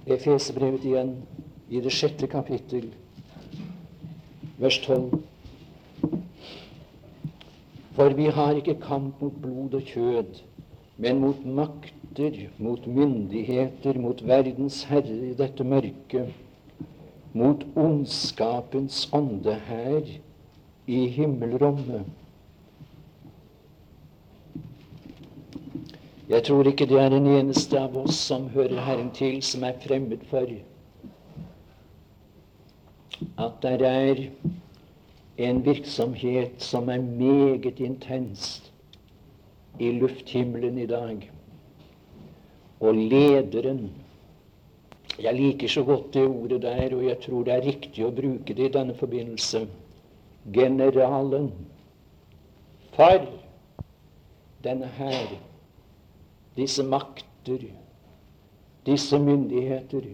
Efesebrevet 0.07 0.85
igjen, 0.85 1.16
i 1.68 1.81
det 1.81 1.92
sjette 1.92 2.29
kapittel, 2.31 2.92
vers 4.59 4.79
12. 4.87 5.23
For 7.97 8.09
vi 8.16 8.27
har 8.33 8.57
ikke 8.57 8.77
kamp 8.81 9.21
mot 9.21 9.33
blod 9.42 9.75
og 9.75 9.83
kjød, 9.88 10.42
men 10.97 11.21
mot 11.21 11.47
makter, 11.47 12.37
mot 12.59 12.87
myndigheter, 12.87 13.99
mot 14.01 14.21
verdens 14.29 14.83
herre 14.90 15.16
i 15.31 15.33
dette 15.37 15.64
mørket, 15.64 16.33
mot 17.33 17.64
ondskapens 17.77 19.09
ånde 19.12 19.59
her 19.69 20.14
i 20.87 21.07
himmelrommet. 21.07 22.05
Jeg 26.29 26.42
tror 26.42 26.66
ikke 26.66 26.87
det 26.87 26.99
er 27.01 27.12
en 27.14 27.27
eneste 27.27 27.79
av 27.79 27.97
oss 27.97 28.16
som 28.29 28.49
hører 28.51 28.81
Herren 28.83 29.12
til, 29.14 29.38
som 29.47 29.62
er 29.62 29.77
fremmed 29.85 30.25
for 30.31 30.49
at 33.38 33.62
det 33.62 33.83
er 33.83 34.24
en 35.37 35.64
virksomhet 35.64 36.62
som 36.62 36.88
er 36.88 37.00
meget 37.00 37.81
intenst 37.81 38.72
i 39.81 39.90
lufthimmelen 39.92 40.79
i 40.79 40.87
dag. 40.87 41.31
Og 42.81 42.94
lederen 42.94 43.90
Jeg 45.22 45.35
liker 45.35 45.68
så 45.68 45.85
godt 45.85 46.14
det 46.14 46.26
ordet 46.26 46.62
der, 46.62 46.96
og 46.96 47.05
jeg 47.05 47.16
tror 47.20 47.44
det 47.44 47.52
er 47.55 47.64
riktig 47.64 48.05
å 48.05 48.12
bruke 48.12 48.55
det 48.55 48.66
i 48.68 48.72
denne 48.72 48.94
forbindelse. 48.94 49.62
Generalen 50.52 51.52
for 52.92 53.24
denne 54.64 54.90
her, 54.98 55.33
disse 56.57 56.85
makter, 56.85 57.64
disse 58.87 59.18
myndigheter, 59.18 60.11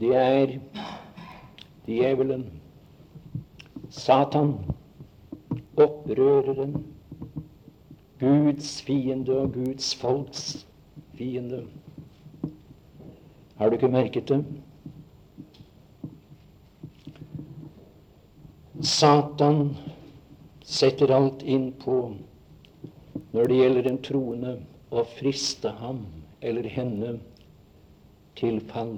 det 0.00 0.16
er 0.16 0.58
djevelen, 1.86 2.46
Satan, 3.90 4.54
opprøreren, 5.76 6.76
Guds 8.20 8.82
fiende 8.82 9.38
og 9.38 9.52
Guds 9.54 9.94
folks 9.94 10.66
fiende. 11.14 11.64
Har 13.56 13.68
du 13.68 13.76
ikke 13.76 13.88
merket 13.88 14.28
det? 14.28 14.44
Satan 18.82 19.76
setter 20.64 21.12
alt 21.14 21.42
inn 21.42 21.70
på 21.84 21.98
når 23.34 23.50
det 23.50 23.58
gjelder 23.58 23.90
en 23.90 24.00
troende, 24.06 24.54
å 24.94 25.02
friste 25.16 25.72
ham 25.80 26.04
eller 26.44 26.68
henne 26.70 27.16
til 28.38 28.60
fall. 28.70 28.96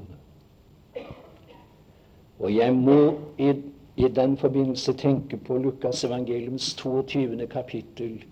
Og 2.39 2.53
jeg 2.53 2.75
må 2.75 2.99
i, 3.39 3.53
i 3.97 4.09
den 4.09 4.37
forbindelse 4.37 4.93
tenke 4.93 5.39
på 5.41 5.59
Lukas 5.59 6.05
evangeliums 6.05 6.75
22. 6.75 7.47
kapittel 7.47 8.25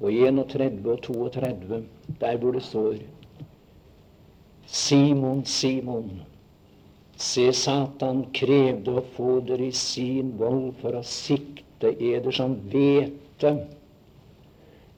og 0.00 0.12
31 0.12 0.92
og 0.92 1.02
32, 1.02 1.84
der 2.20 2.36
hvor 2.36 2.52
det 2.52 2.62
står 2.62 2.94
Simon, 4.66 5.44
Simon, 5.44 6.10
se 7.16 7.52
Satan 7.52 8.26
krevde 8.34 8.98
å 8.98 9.04
få 9.16 9.38
dere 9.46 9.70
i 9.70 9.74
sin 9.74 10.34
vold 10.38 10.72
for 10.82 10.98
å 10.98 11.04
sikte 11.06 11.94
eder 11.94 12.34
som 12.34 12.56
hvete. 12.72 13.52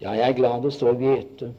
Ja, 0.01 0.15
jeg 0.15 0.25
er 0.25 0.39
glad 0.39 0.65
det 0.65 0.73
står 0.75 0.97
hvete. 0.99 1.53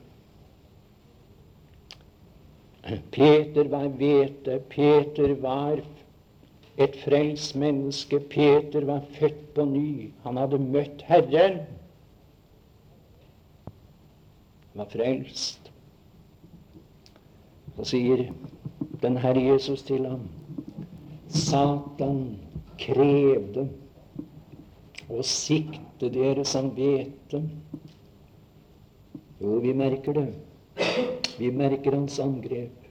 Peter 3.14 3.70
var 3.70 3.88
hvete. 4.00 4.58
Peter 4.74 5.36
var 5.44 5.84
et 6.80 6.96
frelst 7.04 7.56
menneske. 7.60 8.20
Peter 8.32 8.86
var 8.88 9.04
født 9.20 9.42
på 9.56 9.66
ny. 9.68 10.12
Han 10.24 10.38
hadde 10.40 10.62
møtt 10.64 11.04
Herren 11.10 11.60
Han 14.70 14.86
var 14.86 14.92
frelst. 14.92 15.72
Så 17.76 17.88
sier 17.94 18.30
den 19.02 19.18
Herre 19.18 19.42
Jesus 19.42 19.82
til 19.88 20.06
ham 20.08 20.28
Satan 21.30 22.38
krevde 22.80 23.68
å 25.10 25.24
sikte 25.26 26.10
dere 26.14 26.46
som 26.48 26.72
hvete. 26.78 27.42
Jo, 29.40 29.60
vi 29.64 29.74
merker 29.78 30.18
det. 30.18 30.28
Vi 31.40 31.52
merker 31.56 31.98
hans 31.98 32.20
angrep. 32.24 32.89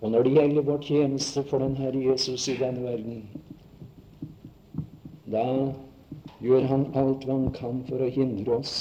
Og 0.00 0.10
når 0.10 0.22
det 0.22 0.32
gjelder 0.32 0.62
vår 0.62 0.78
tjeneste 0.82 1.42
for 1.44 1.60
den 1.60 1.76
Herre 1.76 2.00
Jesus 2.10 2.48
i 2.48 2.56
denne 2.56 2.82
verden, 2.82 3.24
da 5.30 5.44
gjør 6.40 6.64
han 6.70 6.86
alt 6.96 7.26
hva 7.28 7.36
han 7.36 7.52
kan 7.54 7.82
for 7.88 8.00
å 8.00 8.08
hindre 8.10 8.56
oss. 8.62 8.78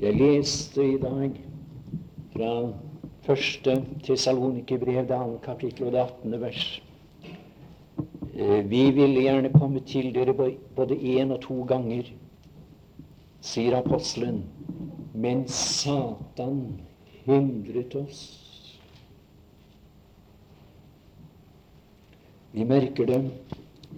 Jeg 0.00 0.16
leste 0.16 0.84
i 0.94 0.96
dag 1.02 1.36
fra 2.32 2.52
første 3.28 3.76
Tessalonikerbrev, 4.06 5.04
det 5.08 5.18
andre 5.18 5.42
kapittel 5.44 5.90
og 5.90 5.92
det 5.92 6.04
attende 6.06 6.40
vers. 6.40 6.64
Eh, 8.32 8.64
vi 8.70 8.90
ville 8.96 9.26
gjerne 9.26 9.52
komme 9.52 9.84
til 9.84 10.12
dere 10.14 10.32
både 10.32 10.96
én 10.96 11.36
og 11.36 11.42
to 11.44 11.60
ganger, 11.68 12.08
sier 13.44 13.76
apostelen, 13.76 14.44
men 15.12 15.44
Satan 15.52 16.78
hindret 17.26 17.94
oss. 17.98 18.47
Vi 22.52 22.64
merker 22.64 23.06
det 23.06 23.20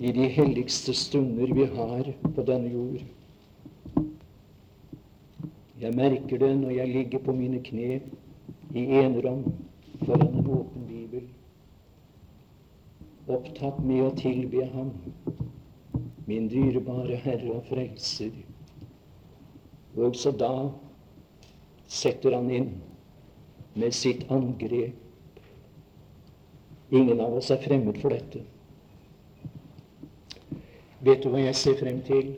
i 0.01 0.13
de 0.13 0.27
helligste 0.29 0.95
stunder 0.95 1.55
vi 1.55 1.65
har 1.65 2.13
på 2.35 2.43
denne 2.43 2.73
jord. 2.73 3.03
Jeg 5.81 5.95
merker 5.97 6.39
det 6.39 6.51
når 6.59 6.71
jeg 6.71 6.89
ligger 6.89 7.23
på 7.25 7.33
mine 7.33 7.63
kne 7.65 8.01
i 8.75 8.83
enerom 9.01 9.45
foran 10.05 10.27
en 10.29 10.47
åpen 10.47 10.87
bibel, 10.89 11.25
opptatt 13.29 13.79
med 13.85 14.03
å 14.05 14.15
tilbe 14.19 14.67
Ham, 14.75 14.91
min 16.27 16.49
dyrebare 16.51 17.17
Herre 17.23 17.57
og 17.57 17.69
Frelser. 17.71 18.35
Og 19.97 20.17
så 20.17 20.33
da 20.37 20.53
setter 21.91 22.37
Han 22.37 22.51
inn 22.55 22.73
med 23.75 23.95
sitt 23.95 24.27
angrep. 24.31 25.10
Ingen 26.91 27.21
av 27.21 27.37
oss 27.39 27.51
er 27.55 27.61
fremmed 27.63 28.01
for 28.03 28.11
dette. 28.11 28.43
Vet 31.01 31.23
du 31.23 31.31
hva 31.33 31.41
jeg 31.41 31.57
ser 31.57 31.79
frem 31.79 32.01
til? 32.05 32.35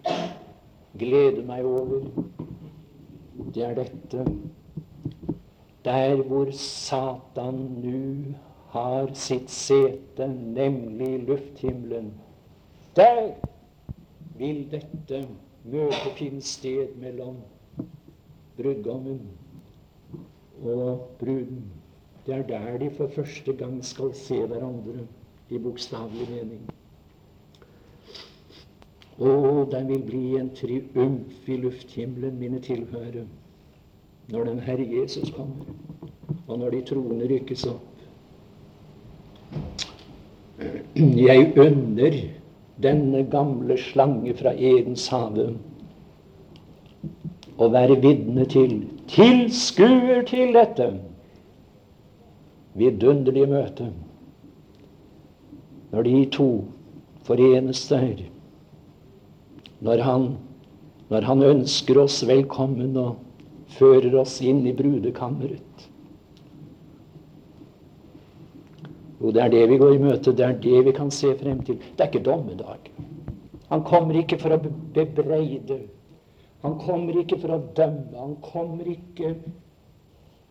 Gleder 1.00 1.40
meg 1.48 1.66
over. 1.66 2.04
Det 3.54 3.64
er 3.64 3.74
dette. 3.80 4.26
Der 5.82 6.20
hvor 6.28 6.52
Satan 6.54 7.58
nå 7.82 8.02
har 8.72 9.10
sitt 9.18 9.50
sete, 9.50 10.28
nemlig 10.28 11.24
lufthimmelen, 11.26 12.12
der 12.96 13.34
vil 14.38 14.62
dette 14.70 15.24
møte 15.64 16.12
finne 16.16 16.44
sted 16.44 16.94
mellom 17.00 17.42
brudgommen 18.56 19.20
og 20.62 21.08
bruden. 21.20 21.66
Det 22.26 22.34
er 22.34 22.42
der 22.42 22.78
de 22.78 22.90
for 22.96 23.10
første 23.14 23.52
gang 23.52 23.84
skal 23.84 24.14
se 24.14 24.46
hverandre 24.46 25.06
i 25.50 25.58
bokstavelig 25.58 26.28
mening. 26.30 26.62
Å, 29.18 29.32
den 29.72 29.88
vil 29.90 30.04
bli 30.06 30.22
en 30.38 30.50
triumf 30.54 31.48
i 31.50 31.58
lufthimmelen, 31.64 32.38
mine 32.38 32.60
tilhørere, 32.62 33.26
når 34.30 34.48
den 34.48 34.62
Herre 34.62 34.86
Jesus 34.86 35.30
kommer, 35.34 35.66
og 36.46 36.58
når 36.58 36.76
de 36.76 36.84
troende 36.92 37.28
rykkes 37.34 37.66
opp. 37.74 37.88
Jeg 40.96 41.52
unner 41.58 42.18
denne 42.82 43.26
gamle 43.30 43.76
slange 43.78 44.34
fra 44.38 44.54
Edens 44.54 45.08
hage 45.12 45.50
å 47.58 47.68
være 47.72 47.98
vitne 48.02 48.46
til, 48.50 48.78
tilskuer 49.10 50.22
til 50.28 50.54
dette 50.56 50.92
vidunderlige 52.78 53.50
møtet, 53.50 53.92
når 55.92 56.06
de 56.08 56.24
to 56.32 56.48
forenes 57.26 57.84
der 57.88 58.22
når 59.82 60.02
han, 60.06 60.26
når 61.10 61.26
han 61.26 61.42
ønsker 61.42 61.98
oss 62.04 62.20
velkommen 62.28 62.96
og 62.96 63.16
fører 63.74 64.14
oss 64.20 64.38
inn 64.46 64.62
i 64.66 64.74
brudekammeret. 64.78 65.88
Jo, 69.22 69.30
det 69.30 69.42
er 69.42 69.50
det 69.50 69.64
vi 69.70 69.78
går 69.78 69.96
i 69.96 70.02
møte. 70.02 70.34
Det 70.34 70.46
er 70.46 70.54
det 70.62 70.84
vi 70.86 70.94
kan 70.94 71.10
se 71.14 71.32
frem 71.38 71.60
til. 71.66 71.78
Det 71.78 72.04
er 72.04 72.10
ikke 72.10 72.24
dommedag. 72.26 72.90
Han 73.70 73.82
kommer 73.86 74.18
ikke 74.18 74.38
for 74.42 74.54
å 74.54 74.60
bebreide. 74.94 75.78
Han 76.62 76.78
kommer 76.82 77.18
ikke 77.18 77.38
for 77.42 77.54
å 77.54 77.60
dømme. 77.76 78.18
Han 78.18 78.34
kommer 78.42 78.90
ikke 78.90 79.34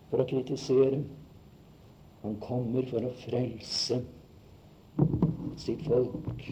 for 0.09 0.23
å 0.23 0.27
kritisere. 0.27 1.03
Han 2.21 2.35
kommer 2.41 2.85
for 2.89 3.05
å 3.05 3.11
frelse 3.23 3.97
sitt 5.61 5.81
folk, 5.87 6.45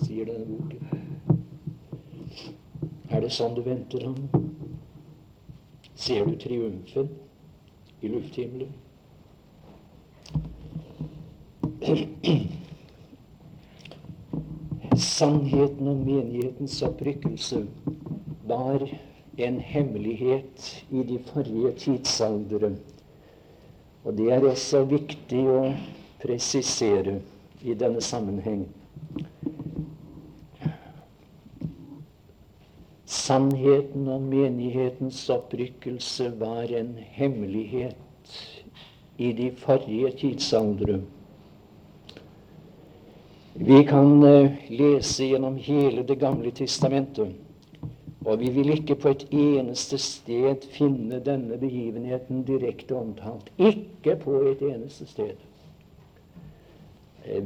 sier 0.00 0.28
denne 0.28 0.46
boken. 0.48 0.82
Er 3.12 3.20
det 3.24 3.30
sånn 3.36 3.54
du 3.56 3.62
venter 3.64 4.06
ham? 4.06 4.16
Ser 5.96 6.24
du 6.26 6.34
triumfen 6.40 7.12
i 8.00 8.10
lufthimmelen? 8.12 8.72
Sannheten 14.96 15.88
om 15.92 16.02
menighetens 16.04 16.80
opprykkelse 16.84 17.62
var 18.48 18.84
en 19.36 19.60
hemmelighet 19.60 20.70
i 20.90 21.04
de 21.08 21.18
forrige 21.30 21.72
tidsaldere. 21.84 22.72
Og 24.06 24.14
det 24.14 24.28
er 24.30 24.44
også 24.46 24.84
viktig 24.86 25.40
å 25.50 25.62
presisere 26.22 27.16
i 27.66 27.74
denne 27.74 28.02
sammenheng. 28.04 28.68
Sannheten 33.10 34.06
om 34.06 34.28
menighetens 34.30 35.24
opprykkelse 35.34 36.28
var 36.38 36.70
en 36.78 36.92
hemmelighet 37.16 38.36
i 39.18 39.32
de 39.34 39.50
forrige 39.58 40.12
tidsaldre. 40.20 41.00
Vi 43.56 43.80
kan 43.88 44.22
eh, 44.22 44.54
lese 44.70 45.26
gjennom 45.32 45.56
hele 45.58 46.04
Det 46.06 46.18
gamle 46.20 46.50
testamentet, 46.54 47.32
og 48.26 48.40
vi 48.40 48.48
vil 48.50 48.72
ikke 48.74 48.96
på 48.98 49.12
et 49.14 49.22
eneste 49.30 49.98
sted 50.02 50.64
finne 50.74 51.20
denne 51.22 51.58
begivenheten 51.62 52.42
direkte 52.48 52.96
omtalt. 52.98 53.52
Ikke 53.58 54.16
på 54.18 54.40
et 54.50 54.64
eneste 54.66 55.06
sted. 55.06 55.36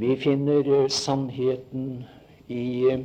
Vi 0.00 0.16
finner 0.16 0.64
eh, 0.64 0.88
sannheten 0.88 2.06
i 2.48 2.64
eh, 2.92 3.04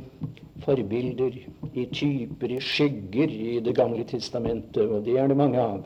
forbilder, 0.64 1.36
i 1.74 1.84
typer, 1.92 2.56
i 2.56 2.60
skygger 2.60 3.28
i 3.32 3.60
Det 3.60 3.76
gamle 3.76 4.04
testamentet, 4.04 4.88
og 4.88 5.04
det 5.04 5.18
er 5.20 5.28
det 5.28 5.36
mange 5.36 5.60
av. 5.60 5.84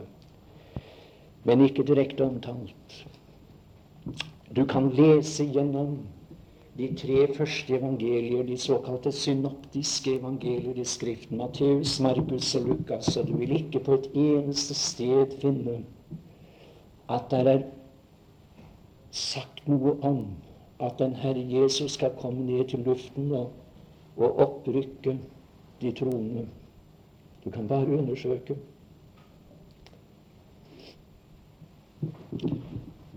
Men 1.44 1.66
ikke 1.66 1.86
direkte 1.86 2.24
omtalt. 2.24 2.96
Du 4.56 4.64
kan 4.66 4.90
lese 4.94 5.44
gjennom 5.46 5.98
de 6.78 6.88
tre 6.96 7.34
første 7.34 7.76
evangelier, 7.76 8.42
de 8.46 8.56
såkalte 8.58 9.12
synoptiske 9.12 10.14
evangelier 10.18 10.76
i 10.80 10.84
Skriften, 10.84 11.38
Matteus, 11.38 12.00
Markus 12.00 12.54
og 12.54 12.62
Lukas, 12.68 13.16
og 13.16 13.28
du 13.28 13.36
vil 13.36 13.56
ikke 13.56 13.80
på 13.84 13.94
et 13.94 14.10
eneste 14.14 14.74
sted 14.74 15.38
finne 15.40 15.80
at 17.10 17.26
det 17.30 17.40
er 17.50 17.62
sagt 19.10 19.66
noe 19.68 19.96
om 20.06 20.24
at 20.80 20.98
den 20.98 21.16
Herre 21.18 21.42
Jesus 21.50 21.98
skal 21.98 22.14
komme 22.20 22.46
ned 22.46 22.68
til 22.68 22.84
luften 22.86 23.32
og, 23.32 23.50
og 24.16 24.38
opprykke 24.38 25.18
de 25.80 25.92
troende. 25.92 26.46
Du 27.44 27.50
kan 27.50 27.68
bare 27.68 27.86
undersøke. 27.86 28.56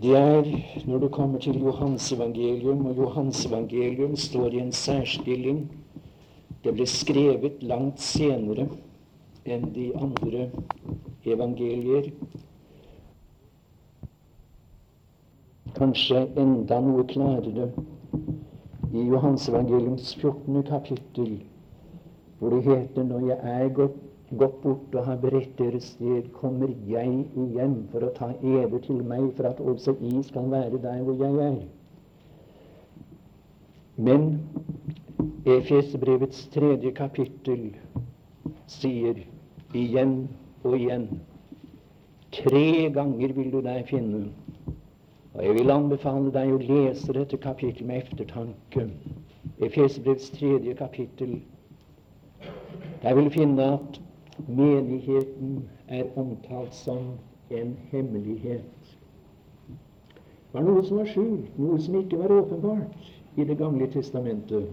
Det 0.04 0.16
er 0.20 0.50
når 0.86 1.00
du 1.00 1.08
kommer 1.08 1.39
til 1.39 1.62
Johans 1.63 2.12
evangelium, 2.12 2.86
og 2.86 2.98
Johans 2.98 3.46
evangelium 3.46 4.16
står 4.20 4.48
i 4.52 4.60
en 4.60 4.72
særstilling. 4.76 5.63
Det 6.63 6.74
ble 6.76 6.88
skrevet 6.88 7.63
langt 7.63 8.04
senere 8.04 8.68
enn 9.48 9.70
de 9.76 9.92
andre 9.96 10.50
evangelier. 11.24 12.12
kanskje 15.78 16.20
enda 16.38 16.78
noe 16.86 17.04
klarere 17.10 17.70
i 18.94 19.04
Johansevangeliums 19.10 20.13
14. 20.22 20.62
kapittel, 20.68 21.32
hvor 22.39 22.54
det 22.54 22.63
heter 22.68 23.08
når 23.08 23.28
jeg 23.32 23.54
er 23.56 23.72
gått, 23.80 23.98
gått 24.38 24.62
bort 24.63 24.96
og 24.96 25.06
har 25.08 25.19
beredt 25.22 25.58
deres 25.60 25.93
sted, 25.96 26.30
kommer 26.38 26.72
jeg 26.89 27.26
igjen 27.36 27.76
for 27.91 28.06
å 28.08 28.12
ta 28.17 28.30
eder 28.41 28.82
til 28.86 29.02
meg, 29.06 29.32
for 29.38 29.50
at 29.52 29.62
også 29.62 29.96
I 30.02 30.22
skal 30.28 30.50
være 30.52 30.82
der 30.84 31.02
hvor 31.04 31.19
jeg 31.22 31.39
er. 31.48 31.60
Men 33.96 34.30
Efesebrevets 35.46 36.48
tredje 36.54 36.91
kapittel 36.96 37.67
sier 38.72 39.19
igjen 39.76 40.15
og 40.63 40.78
igjen 40.80 41.08
Tre 42.34 42.89
ganger 42.89 43.34
vil 43.38 43.52
du 43.54 43.60
deg 43.62 43.84
finne. 43.86 44.24
Og 45.34 45.43
jeg 45.46 45.54
vil 45.60 45.74
anbefale 45.74 46.32
deg 46.34 46.54
å 46.54 46.62
lese 46.62 47.13
dette 47.13 47.38
kapittel 47.38 47.86
med 47.86 48.02
eftertanke. 48.02 48.88
Efeserbrevs 49.62 50.32
tredje 50.34 50.74
kapittel. 50.80 51.36
Der 53.04 53.19
vil 53.19 53.30
finne 53.36 53.67
at 53.76 54.00
menigheten 54.48 55.69
er 55.88 56.04
omtalt 56.15 56.74
som 56.76 57.13
en 57.50 57.78
hemmelighet. 57.91 58.96
Det 60.54 60.60
var 60.60 60.65
noe 60.67 60.84
som 60.86 61.02
var 61.02 61.10
skjult, 61.10 61.54
noe 61.58 61.80
som 61.82 61.98
ikke 61.98 62.19
var 62.22 62.32
åpenbart 62.32 63.12
i 63.36 63.46
Det 63.50 63.58
gamle 63.58 63.88
testamentet. 63.89 64.69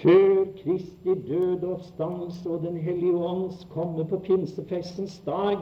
Før 0.00 0.46
Kristi 0.56 1.14
død 1.28 1.62
og 1.62 1.72
oppstandelse 1.72 2.48
og 2.48 2.62
Den 2.62 2.76
hellige 2.76 3.16
ånds 3.16 3.66
komme 3.72 4.04
på 4.08 4.18
pinsefestens 4.18 5.18
dag, 5.26 5.58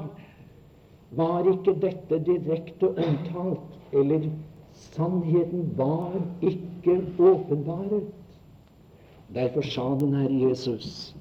var 1.10 1.48
ikke 1.48 1.74
dette 1.80 2.20
direkte 2.24 2.88
omtalt, 2.88 3.78
eller 3.92 4.28
sannheten 4.72 5.72
var 5.76 6.20
ikke 6.42 7.00
åpenbaret. 7.18 8.04
Derfor 9.34 9.60
sa 9.60 9.88
den 10.00 10.14
Herre 10.14 10.48
Jesus, 10.48 11.16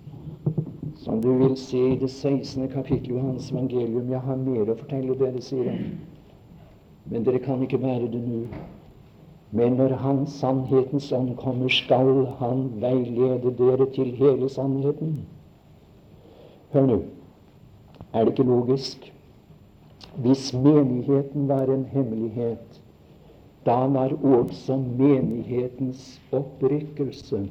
som 1.07 1.21
du 1.21 1.33
vil 1.33 1.55
se 1.55 1.77
i 1.77 1.95
det 1.95 2.09
16. 2.09 2.67
kapittel 2.67 3.15
i 3.15 3.19
Hans 3.19 3.51
evangelium 3.51 4.09
Jeg 4.11 4.19
har 4.19 4.35
mer 4.35 4.67
å 4.67 4.73
fortelle 4.75 5.13
dere, 5.15 5.39
sier 5.39 5.69
han, 5.71 5.93
men 7.07 7.23
dere 7.23 7.39
kan 7.45 7.61
ikke 7.63 7.79
være 7.79 8.09
det 8.11 8.19
nå. 8.25 8.41
Men 9.55 9.77
når 9.79 9.95
Han, 10.01 10.25
sannhetens 10.27 11.07
ånd, 11.15 11.31
kommer, 11.39 11.71
skal 11.71 12.25
Han 12.41 12.65
veilede 12.81 13.53
dere 13.55 13.87
til 13.95 14.11
hele 14.19 14.49
sannheten. 14.51 15.21
Hør 16.75 16.91
nå, 16.91 16.99
er 18.11 18.27
det 18.27 18.35
ikke 18.35 18.49
logisk? 18.51 19.07
Hvis 20.19 20.51
menigheten 20.51 21.47
var 21.47 21.71
en 21.71 21.87
hemmelighet, 21.93 22.81
da 23.63 23.79
var 23.95 24.11
også 24.35 24.75
menighetens 24.75 26.17
opprykkelse 26.35 27.45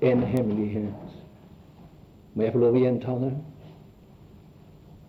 en 0.00 0.22
hemmelighet. 0.32 1.01
Må 2.34 2.46
jeg 2.46 2.54
få 2.54 2.62
lov 2.62 2.76
å 2.76 2.82
gjenta 2.82 3.14
det? 3.20 3.32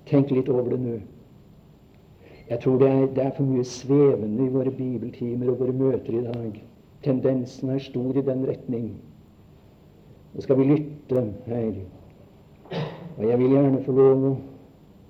Tenk 0.09 0.31
litt 0.35 0.49
over 0.51 0.73
det 0.73 0.79
nå. 0.83 0.99
Jeg 2.49 2.59
tror 2.59 2.79
det 2.81 2.89
er, 2.89 3.05
det 3.15 3.23
er, 3.23 3.31
for 3.37 3.47
mye 3.47 3.63
svevende 3.65 4.43
i 4.43 4.51
våre 4.51 4.71
bibeltimer 4.75 5.53
og 5.53 5.61
våre 5.63 5.75
møter 5.79 6.17
i 6.19 6.23
dag. 6.25 6.57
Tendensen 7.03 7.71
er 7.71 7.79
stor 7.83 8.17
i 8.19 8.23
den 8.25 8.43
retning. 8.47 8.89
Nå 10.33 10.43
skal 10.43 10.59
vi 10.59 10.67
lytte 10.73 11.23
her. 11.47 11.79
Og 13.17 13.23
jeg 13.29 13.39
vil 13.39 13.55
gjerne 13.55 13.83
få 13.85 13.95
lov 13.95 14.27
å, 14.27 14.33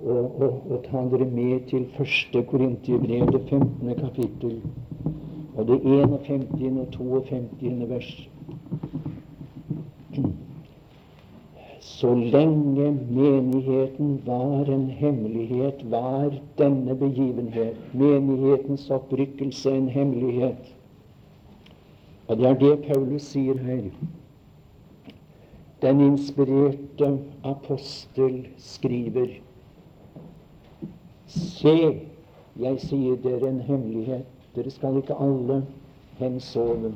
å, 0.04 0.14
å, 0.14 0.50
å 0.76 0.80
ta 0.86 1.04
dere 1.14 1.28
med 1.32 1.66
til 1.72 1.88
første 1.98 2.44
Korintiebrev, 2.50 3.26
det 3.34 3.42
15. 3.48 3.94
kapittel, 4.02 4.60
og 5.56 5.70
det 5.70 5.80
51. 5.88 6.82
og 6.84 7.30
52. 7.30 7.90
vers. 7.90 8.12
Så 11.84 12.16
lenge 12.16 12.92
menigheten 13.12 14.22
var 14.26 14.70
en 14.72 14.90
hemmelighet, 14.90 15.92
var 15.92 16.34
denne 16.58 16.96
begivenhet, 16.96 17.76
menighetens 17.94 18.90
opprykkelse, 18.90 19.72
en 19.72 19.90
hemmelighet. 19.90 20.76
Og 22.28 22.38
det 22.38 22.48
er 22.50 22.54
det 22.54 22.78
Paulus 22.88 23.26
sier 23.34 23.60
her. 23.60 23.90
Den 25.84 26.00
inspirerte 26.02 27.10
apostel 27.44 28.48
skriver 28.58 29.28
Se, 31.28 31.76
jeg 32.60 32.80
sier 32.80 33.20
dere 33.28 33.50
en 33.50 33.60
hemmelighet. 33.68 34.32
Dere 34.56 34.72
skal 34.72 35.02
ikke 35.02 35.20
alle 35.20 35.60
hensove. 36.22 36.94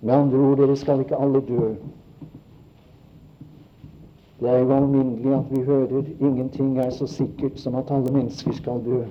Med 0.00 0.14
andre 0.14 0.38
ord, 0.38 0.58
dere 0.58 0.76
skal 0.76 1.06
ikke 1.06 1.22
alle 1.22 1.46
dø. 1.46 1.74
Det 4.40 4.48
er 4.50 4.58
jo 4.58 4.72
alminnelig 4.72 5.34
at 5.34 5.44
vi 5.50 5.62
hører 5.62 6.02
ingenting 6.20 6.78
er 6.78 6.90
så 6.90 7.06
sikkert 7.06 7.60
som 7.60 7.74
at 7.74 7.90
alle 7.90 8.12
mennesker 8.12 8.52
skal 8.52 8.80
dø. 8.84 9.02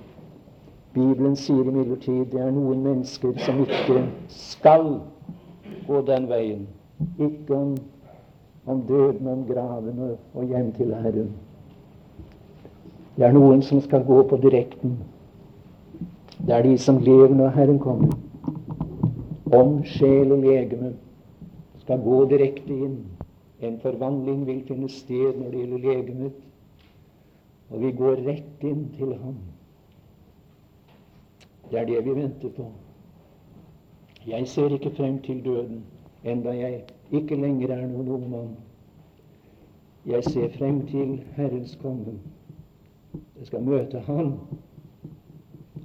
Bibelen 0.93 1.35
sier 1.35 1.67
imidlertid 1.69 2.25
det 2.31 2.41
er 2.41 2.49
noen 2.51 2.81
mennesker 2.83 3.35
som 3.45 3.59
ikke 3.61 3.99
skal 4.27 4.87
gå 5.87 6.01
den 6.07 6.25
veien. 6.31 6.63
Ikke 7.19 7.55
om, 7.55 7.75
om 8.65 8.81
døden, 8.87 9.27
om 9.27 9.45
graven 9.51 10.01
og, 10.33 10.45
hjem 10.45 10.71
til 10.73 10.95
Herren. 10.95 11.29
Det 13.17 13.25
er 13.27 13.37
noen 13.37 13.61
som 13.61 13.81
skal 13.85 14.03
gå 14.09 14.23
på 14.31 14.41
direkten. 14.41 14.97
Det 16.41 16.55
er 16.57 16.65
de 16.65 16.77
som 16.77 16.97
lever 16.97 17.35
når 17.35 17.53
Herren 17.59 17.79
kommer. 17.79 18.17
Om 19.53 19.83
sjel 19.85 20.31
og 20.31 20.41
legeme 20.41 20.93
skal 21.85 22.01
gå 22.01 22.23
direkte 22.33 22.73
inn 22.73 22.99
en 23.61 23.79
forvandling 23.79 24.45
vil 24.47 24.61
finne 24.67 24.89
sted 24.89 25.37
når 25.37 25.51
det 25.51 25.63
gjelder 25.63 25.77
legemet, 25.77 26.33
og 27.69 27.81
vi 27.81 27.91
går 27.91 28.21
rett 28.27 28.63
inn 28.65 28.85
til 28.97 29.13
ham. 29.19 29.35
Det 31.71 31.79
er 31.79 31.85
det 31.85 32.05
vi 32.05 32.15
venter 32.15 32.49
på. 32.55 32.71
Jeg 34.27 34.47
ser 34.47 34.73
ikke 34.73 34.95
frem 34.95 35.19
til 35.21 35.43
døden, 35.45 35.83
enda 36.23 36.55
jeg 36.55 36.83
ikke 37.11 37.35
lenger 37.35 37.75
er 37.75 37.85
noen 37.87 38.09
ung 38.09 38.25
mann. 38.31 38.55
Jeg 40.05 40.23
ser 40.23 40.49
frem 40.57 40.87
til 40.87 41.23
Herrens 41.35 41.75
komme. 41.81 42.19
Jeg 43.13 43.47
skal 43.47 43.63
møte 43.63 43.99
Ham. 43.99 44.39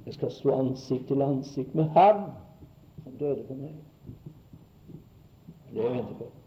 Jeg 0.05 0.13
skal 0.13 0.31
stå 0.31 0.55
ansikt 0.59 1.07
til 1.07 1.21
ansikt 1.21 1.75
med 1.75 1.83
Ham 1.83 2.29
som 3.03 3.13
døde 3.19 3.43
for 3.47 3.55
meg. 3.55 3.75
Det 5.73 5.79
er 5.79 5.83
det 5.83 5.83
jeg 5.83 5.91
venter 5.91 6.17
på. 6.19 6.44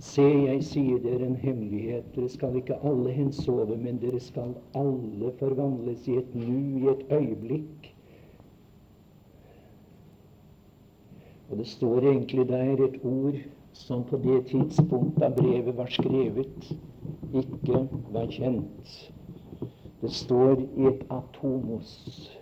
Se, 0.00 0.24
jeg 0.24 0.62
sier 0.64 0.98
dere 1.04 1.26
en 1.28 1.36
hemmelighet. 1.36 2.06
Dere 2.14 2.28
skal 2.32 2.56
ikke 2.56 2.78
alle 2.88 3.12
hensove, 3.12 3.76
men 3.76 4.00
dere 4.02 4.20
skal 4.20 4.54
alle 4.74 5.32
forvandles 5.38 6.08
i 6.08 6.16
et 6.18 6.34
nu, 6.34 6.56
i 6.80 6.88
et 6.90 7.04
øyeblikk. 7.12 7.90
Og 11.50 11.58
det 11.58 11.66
står 11.66 12.08
egentlig 12.12 12.48
der 12.48 12.84
et 12.88 13.00
ord 13.04 13.38
som 13.72 14.04
på 14.04 14.16
det 14.16 14.46
tidspunkt 14.46 15.20
da 15.20 15.28
brevet 15.36 15.76
var 15.76 15.86
skrevet, 15.90 16.74
ikke 17.34 17.86
var 18.12 18.26
kjent. 18.30 19.12
Det 20.00 20.10
står 20.10 20.62
i 20.76 20.86
et 20.90 21.06
atomos 21.10 22.39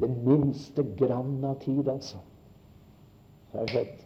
det 0.00 0.10
minste 0.26 0.84
grann 0.98 1.44
av 1.44 1.58
tid, 1.64 1.88
altså. 1.88 2.16
Har 3.52 3.66
skjedd. 3.66 3.98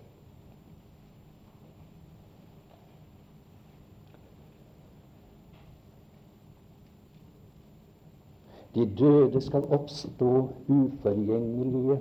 De 8.75 8.87
døde 8.99 9.41
skal 9.41 9.65
oppstå 9.71 10.31
uforgjengelige, 10.67 11.99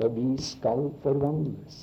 og 0.00 0.16
vi 0.16 0.28
skal 0.42 0.90
forvandles. 1.02 1.80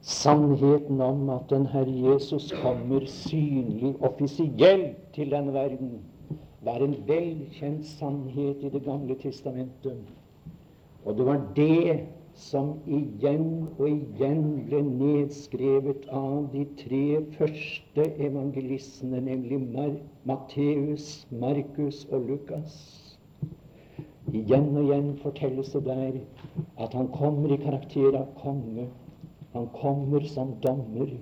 Sannheten 0.00 1.00
om 1.00 1.30
at 1.30 1.50
den 1.50 1.66
Herre 1.66 2.12
Jesus 2.12 2.52
kommer 2.62 3.00
synlig, 3.06 3.96
offisielt 4.00 4.96
til 5.14 5.30
denne 5.30 5.52
verden, 5.52 5.98
var 6.66 6.82
en 6.82 6.96
velkjent 7.06 7.86
sannhet 7.86 8.62
i 8.66 8.70
Det 8.74 8.82
gamle 8.84 9.14
testamentet. 9.22 10.14
Og 11.04 11.16
det 11.16 11.26
var 11.26 11.42
det 11.56 12.06
som 12.36 12.72
igjen 12.90 13.68
og 13.78 13.86
igjen 13.88 14.42
ble 14.66 14.82
nedskrevet 14.84 16.04
av 16.12 16.50
de 16.52 16.64
tre 16.82 17.04
første 17.38 18.08
evangelistene, 18.28 19.22
nemlig 19.24 19.60
Matteus, 20.28 21.26
Markus 21.30 22.02
og 22.10 22.26
Lukas. 22.28 22.76
Igjen 24.34 24.72
og 24.74 24.82
igjen 24.84 25.12
fortelles 25.22 25.72
det 25.72 25.84
der 25.86 26.20
at 26.82 26.94
han 26.98 27.08
kommer 27.14 27.54
i 27.54 27.62
karakter 27.62 28.18
av 28.18 28.28
konge. 28.42 28.88
Han 29.54 29.70
kommer 29.80 30.26
som 30.28 30.56
dommer. 30.66 31.14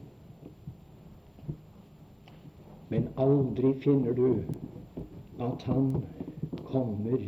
Men 2.89 3.11
aldri 3.21 3.75
finner 3.85 4.17
du 4.17 4.41
at 5.45 5.63
han 5.63 6.03
kommer 6.65 7.19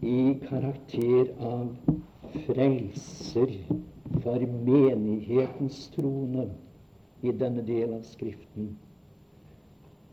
i 0.00 0.38
karakter 0.48 1.32
av 1.38 1.76
frelser 2.46 3.52
for 4.22 4.46
menighetens 4.66 5.88
trone 5.94 6.46
i 7.22 7.32
denne 7.32 7.62
del 7.66 7.94
av 7.94 8.02
Skriften. 8.06 8.72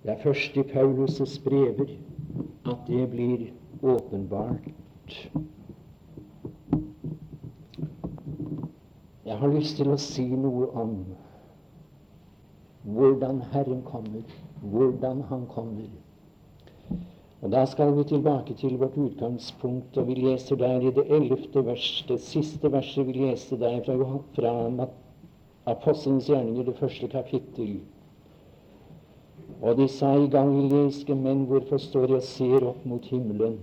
Det 0.04 0.14
er 0.14 0.22
først 0.24 0.58
i 0.58 0.64
Paulus' 0.74 1.40
brever 1.44 1.96
at 2.66 2.86
det 2.88 3.08
blir 3.12 3.48
åpenbart. 3.82 4.70
Jeg 9.26 9.38
har 9.38 9.54
lyst 9.54 9.78
til 9.78 9.90
å 9.94 9.98
si 10.02 10.28
noe 10.36 10.70
om 10.84 10.94
hvordan 12.84 13.42
Herren 13.52 13.82
kommer, 13.86 14.24
hvordan 14.62 15.22
Han 15.30 15.46
kommer. 15.52 15.90
Og 17.42 17.52
Da 17.52 17.66
skal 17.66 17.94
vi 17.96 18.04
tilbake 18.04 18.54
til 18.54 18.78
vårt 18.80 18.98
utgangspunkt, 18.98 19.98
og 19.98 20.08
vi 20.08 20.14
leser 20.14 20.56
der 20.60 20.82
i 20.82 20.92
det 20.92 21.06
ellevte 21.08 21.66
vers, 21.66 22.06
det 22.08 22.20
siste 22.20 22.72
verset 22.72 23.08
vi 23.08 23.14
leste 23.14 23.60
der 23.60 23.80
fra, 23.86 23.96
fra 24.36 24.88
Apostelens 25.66 26.28
gjerninger, 26.28 26.64
det 26.64 26.76
første 26.76 27.08
kapittel. 27.08 27.80
Og 29.62 29.78
de 29.78 29.88
sa 29.88 30.12
i 30.18 30.28
galileiske 30.28 31.16
menn, 31.16 31.46
hvorfor 31.48 31.80
står 31.80 32.08
jeg 32.08 32.20
og 32.20 32.28
ser 32.28 32.68
opp 32.74 32.86
mot 32.88 33.08
himmelen? 33.08 33.58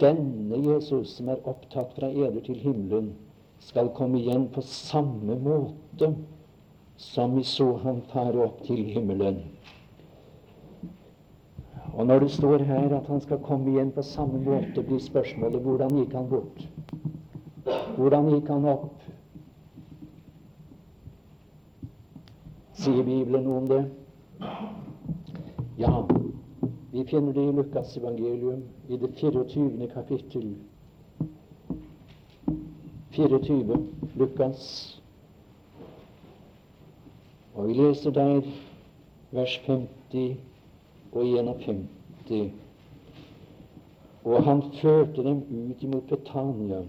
Denne 0.00 0.58
Jesus 0.64 1.18
som 1.18 1.28
er 1.28 1.44
opptatt 1.48 1.92
fra 1.96 2.08
eder 2.08 2.40
til 2.44 2.58
himmelen, 2.64 3.12
skal 3.60 3.92
komme 3.96 4.20
igjen 4.20 4.48
på 4.54 4.62
samme 4.64 5.36
måte 5.42 6.12
som 6.98 7.36
vi 7.36 7.44
så 7.46 7.72
han 7.84 8.00
fare 8.12 8.40
opp 8.42 8.62
til 8.66 8.84
himmelen. 8.94 9.40
Og 11.98 12.06
når 12.06 12.18
det 12.18 12.30
står 12.30 12.58
her 12.58 12.96
at 12.96 13.06
han 13.06 13.20
skal 13.20 13.38
komme 13.42 13.70
igjen 13.70 13.88
på 13.90 14.02
samme 14.06 14.38
måte, 14.38 14.82
blir 14.86 15.00
spørsmålet 15.02 15.62
hvordan 15.62 15.96
gikk 15.98 16.12
han 16.14 16.28
bort? 16.30 16.60
Hvordan 17.96 18.28
gikk 18.30 18.50
han 18.52 18.66
opp? 18.70 19.00
Sier 22.78 23.02
Bibelen 23.02 23.42
noe 23.48 23.56
om 23.58 23.66
det? 23.66 23.80
Ja, 25.80 25.90
vi 26.92 27.02
finner 27.10 27.34
det 27.34 27.48
i 27.48 27.56
Lukas 27.56 27.96
evangelium, 27.98 28.60
i 28.88 28.96
det 28.96 29.10
24. 29.18 29.88
kapittel. 29.90 30.52
24, 33.16 33.80
Lukas. 34.14 34.68
Og 37.54 37.72
vi 37.72 37.74
leser 37.80 38.14
der 38.14 38.46
vers 39.34 39.58
50 39.66 40.38
og 41.12 41.24
51. 41.26 42.52
Og 44.24 44.42
han 44.44 44.62
førte 44.82 45.24
dem 45.24 45.42
ut 45.50 45.82
imot 45.82 46.08
Betania, 46.08 46.82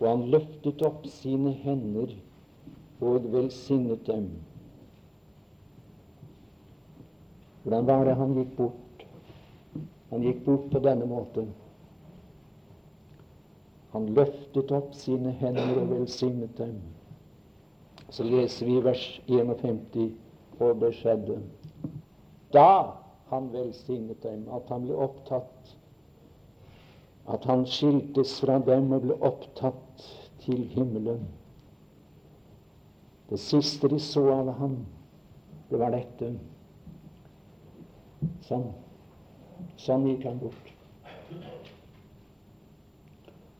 og 0.00 0.08
han 0.08 0.26
løftet 0.30 0.82
opp 0.86 1.06
sine 1.10 1.52
hender 1.64 2.12
og 3.00 3.32
velsignet 3.32 4.06
dem. 4.06 4.28
Hvordan 7.62 7.86
var 7.86 8.04
det 8.04 8.14
han 8.16 8.36
gikk 8.36 8.52
bort? 8.56 9.02
Han 10.10 10.22
gikk 10.24 10.44
bort 10.44 10.70
på 10.72 10.80
denne 10.84 11.08
måten. 11.08 11.50
Han 13.92 14.06
løftet 14.14 14.70
opp 14.72 14.94
sine 14.96 15.34
hender 15.40 15.82
og 15.82 15.90
velsignet 15.96 16.54
dem. 16.58 16.78
Så 18.10 18.24
leser 18.24 18.66
vi 18.66 18.78
vers 18.84 19.04
51, 19.26 20.14
og 20.60 20.80
det 20.80 20.94
skjedde. 20.96 21.42
Da 22.54 22.70
han 23.30 23.50
velsignet 23.52 24.22
dem, 24.22 24.46
at 24.52 24.68
han 24.72 24.86
ble 24.86 24.96
opptatt 24.96 25.74
At 27.28 27.44
han 27.44 27.66
skiltes 27.68 28.38
fra 28.40 28.54
dem 28.64 28.92
og 28.96 29.02
ble 29.04 29.16
opptatt 29.20 30.04
til 30.40 30.62
himmelen. 30.72 31.26
Det 33.28 33.36
siste 33.42 33.90
de 33.92 33.98
så 34.00 34.22
av 34.32 34.48
ham, 34.56 34.78
det 35.68 35.80
var 35.82 35.92
dette. 35.92 36.30
Sånn. 38.48 38.64
Sånn 39.76 40.06
gikk 40.08 40.24
han 40.24 40.40
bort. 40.40 40.72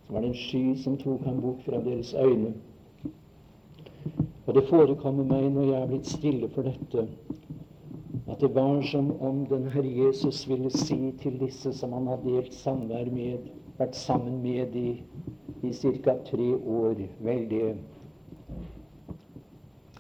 Så 0.07 0.17
var 0.17 0.25
det 0.25 0.33
en 0.33 0.41
sky 0.47 0.65
som 0.81 0.97
tok 0.97 1.29
ham 1.29 1.43
bort 1.45 1.61
fra 1.69 1.83
deres 1.85 2.15
øyne. 2.17 2.55
Og 4.49 4.55
det 4.57 4.65
forekommer 4.71 5.29
meg 5.29 5.51
når 5.53 5.67
jeg 5.69 5.83
er 5.83 5.91
blitt 5.91 6.09
stille 6.09 6.49
for 6.55 6.65
dette, 6.65 7.05
at 8.29 8.41
det 8.41 8.51
var 8.55 8.83
som 8.83 9.13
om 9.23 9.47
den 9.49 9.69
Herre 9.73 9.89
Jesus 9.89 10.43
ville 10.49 10.71
si 10.71 11.13
til 11.23 11.39
disse 11.41 11.73
som 11.73 11.93
han 11.97 12.09
hadde 12.11 12.29
delt 12.29 12.55
samvær 12.55 13.09
med, 13.13 13.49
vært 13.79 13.97
sammen 13.97 14.43
med 14.43 14.75
i, 14.77 15.03
i 15.65 15.73
ca. 15.73 16.19
tre 16.29 16.49
år, 16.55 17.01
vel 17.25 17.47
det, 17.51 17.77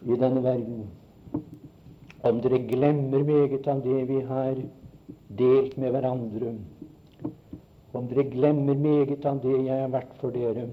i 0.06 0.16
denne 0.16 0.42
verden 0.44 0.84
om 2.26 2.40
dere 2.42 2.58
glemmer 2.66 3.22
meget 3.24 3.66
av 3.70 3.80
det 3.84 4.02
vi 4.08 4.20
har 4.26 4.58
delt 5.38 5.76
med 5.78 5.94
hverandre, 5.94 6.52
om 7.94 8.08
dere 8.10 8.24
glemmer 8.32 8.74
meget 8.74 9.26
av 9.26 9.40
det 9.42 9.54
jeg 9.54 9.82
har 9.84 9.92
vært 9.94 10.14
for 10.20 10.34
dere, 10.34 10.66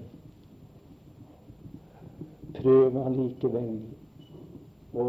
prøv 2.58 2.98
allikevel 3.06 3.72
å 4.96 5.08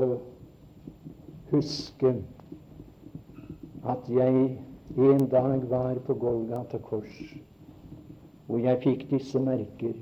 huske 1.51 2.12
at 3.87 4.09
jeg 4.11 4.59
en 4.97 5.26
dag 5.30 5.70
var 5.70 5.99
på 6.07 6.14
Golgata 6.14 6.78
kors, 6.78 7.16
hvor 8.47 8.62
jeg 8.62 8.82
fikk 8.82 9.09
disse 9.11 9.41
merker 9.43 9.97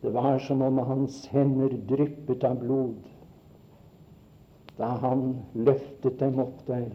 Det 0.00 0.14
var 0.14 0.38
som 0.38 0.62
om 0.62 0.78
hans 0.78 1.26
hender 1.28 1.74
dryppet 1.88 2.44
av 2.44 2.56
blod 2.62 3.08
da 4.78 4.94
han 5.02 5.34
løftet 5.54 6.16
dem 6.22 6.38
opp 6.40 6.62
der 6.66 6.86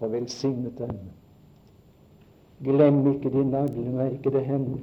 og 0.00 0.12
velsignet 0.12 0.78
dem. 0.78 0.96
Glem 2.64 3.02
ikke 3.12 3.32
de 3.34 3.44
naglemerkede 3.44 4.40
hender. 4.40 4.80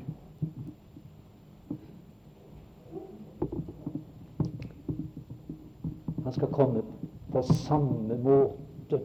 Han 6.24 6.34
skal 6.34 6.54
komme 6.54 6.86
på 7.32 7.42
samme 7.42 8.18
måte 8.24 9.02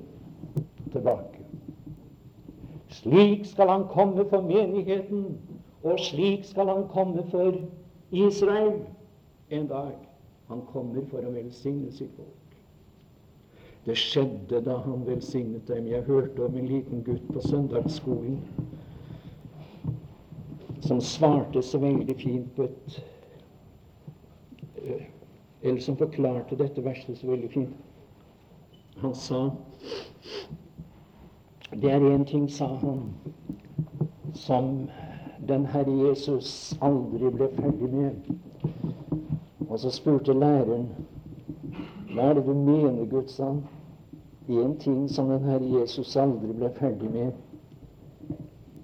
tilbake. 0.93 1.45
Slik 2.89 3.47
skal 3.47 3.69
han 3.69 3.87
komme 3.91 4.25
for 4.31 4.41
menigheten, 4.41 5.39
og 5.83 6.01
slik 6.01 6.45
skal 6.45 6.69
han 6.69 6.89
komme 6.89 7.23
for 7.31 7.55
Israel 8.11 8.81
en 9.51 9.67
dag. 9.67 9.95
Han 10.49 10.63
kommer 10.73 11.03
for 11.11 11.27
å 11.27 11.35
velsigne 11.35 11.91
sitt 11.93 12.15
folk. 12.17 12.47
Det 13.87 13.95
skjedde 13.99 14.61
da 14.67 14.81
han 14.83 15.05
velsignet 15.07 15.69
dem. 15.69 15.87
Jeg 15.87 16.03
hørte 16.07 16.47
om 16.47 16.57
en 16.59 16.67
liten 16.67 17.05
gutt 17.07 17.27
på 17.33 17.43
søndagsskolen 17.47 18.41
som 20.87 21.01
svarte 21.01 21.63
så 21.63 21.79
veldig 21.83 22.17
fint 22.19 22.51
på 22.57 22.67
et 22.67 22.97
eh, 24.83 25.07
Eller 25.63 25.81
som 25.81 25.97
forklarte 25.99 26.59
dette 26.59 26.83
verset 26.85 27.19
så 27.19 27.27
veldig 27.27 27.49
fint. 27.51 27.86
Han 28.97 29.15
sa 29.15 29.51
Det 31.71 31.91
er 31.91 32.01
én 32.01 32.25
ting, 32.25 32.51
sa 32.51 32.67
han, 32.67 33.03
som 34.35 34.89
den 35.49 35.67
Herre 35.67 35.93
Jesus 36.09 36.79
aldri 36.81 37.31
ble 37.31 37.49
ferdig 37.57 37.91
med. 37.93 38.31
Og 39.69 39.79
så 39.81 39.91
spurte 39.91 40.33
læreren 40.33 40.89
hva 42.15 42.31
er 42.31 42.39
det 42.39 42.47
du 42.47 42.55
mener, 42.55 43.05
Gud?' 43.05 43.29
sa 43.29 43.45
han. 43.45 43.65
Én 44.49 44.79
ting 44.79 45.09
som 45.11 45.29
den 45.29 45.45
Herre 45.45 45.81
Jesus 45.81 46.17
aldri 46.17 46.53
ble 46.53 46.71
ferdig 46.79 47.11
med. 47.11 47.33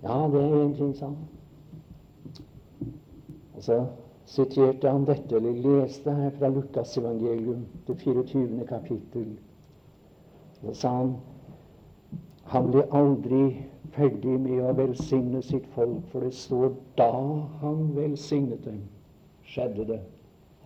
Ja, 0.02 0.28
det 0.32 0.42
er 0.42 0.64
én 0.64 0.76
ting, 0.76 0.96
sa 0.96 1.06
han. 1.06 1.16
Og 3.56 3.62
så 3.62 3.86
siterte 4.26 4.90
han 4.90 5.06
dette, 5.06 5.36
eller 5.36 5.52
leste 5.52 6.12
her 6.12 6.30
fra 6.38 6.48
Lukas 6.48 6.98
evangelium, 6.98 7.64
det 7.86 7.96
24. 8.00 8.66
kapittel. 8.68 9.26
Så 10.62 10.74
sa 10.74 10.96
han 10.96 11.14
han 12.52 12.66
ble 12.70 12.82
aldri 12.92 13.42
ferdig 13.94 14.34
med 14.42 14.58
å 14.66 14.72
velsigne 14.76 15.40
sitt 15.46 15.66
folk, 15.76 16.00
for 16.10 16.24
det 16.26 16.34
står 16.36 16.72
da 17.00 17.12
han 17.62 17.86
velsignet 17.96 18.64
dem, 18.66 18.82
skjedde 19.48 19.86
det. 19.88 20.00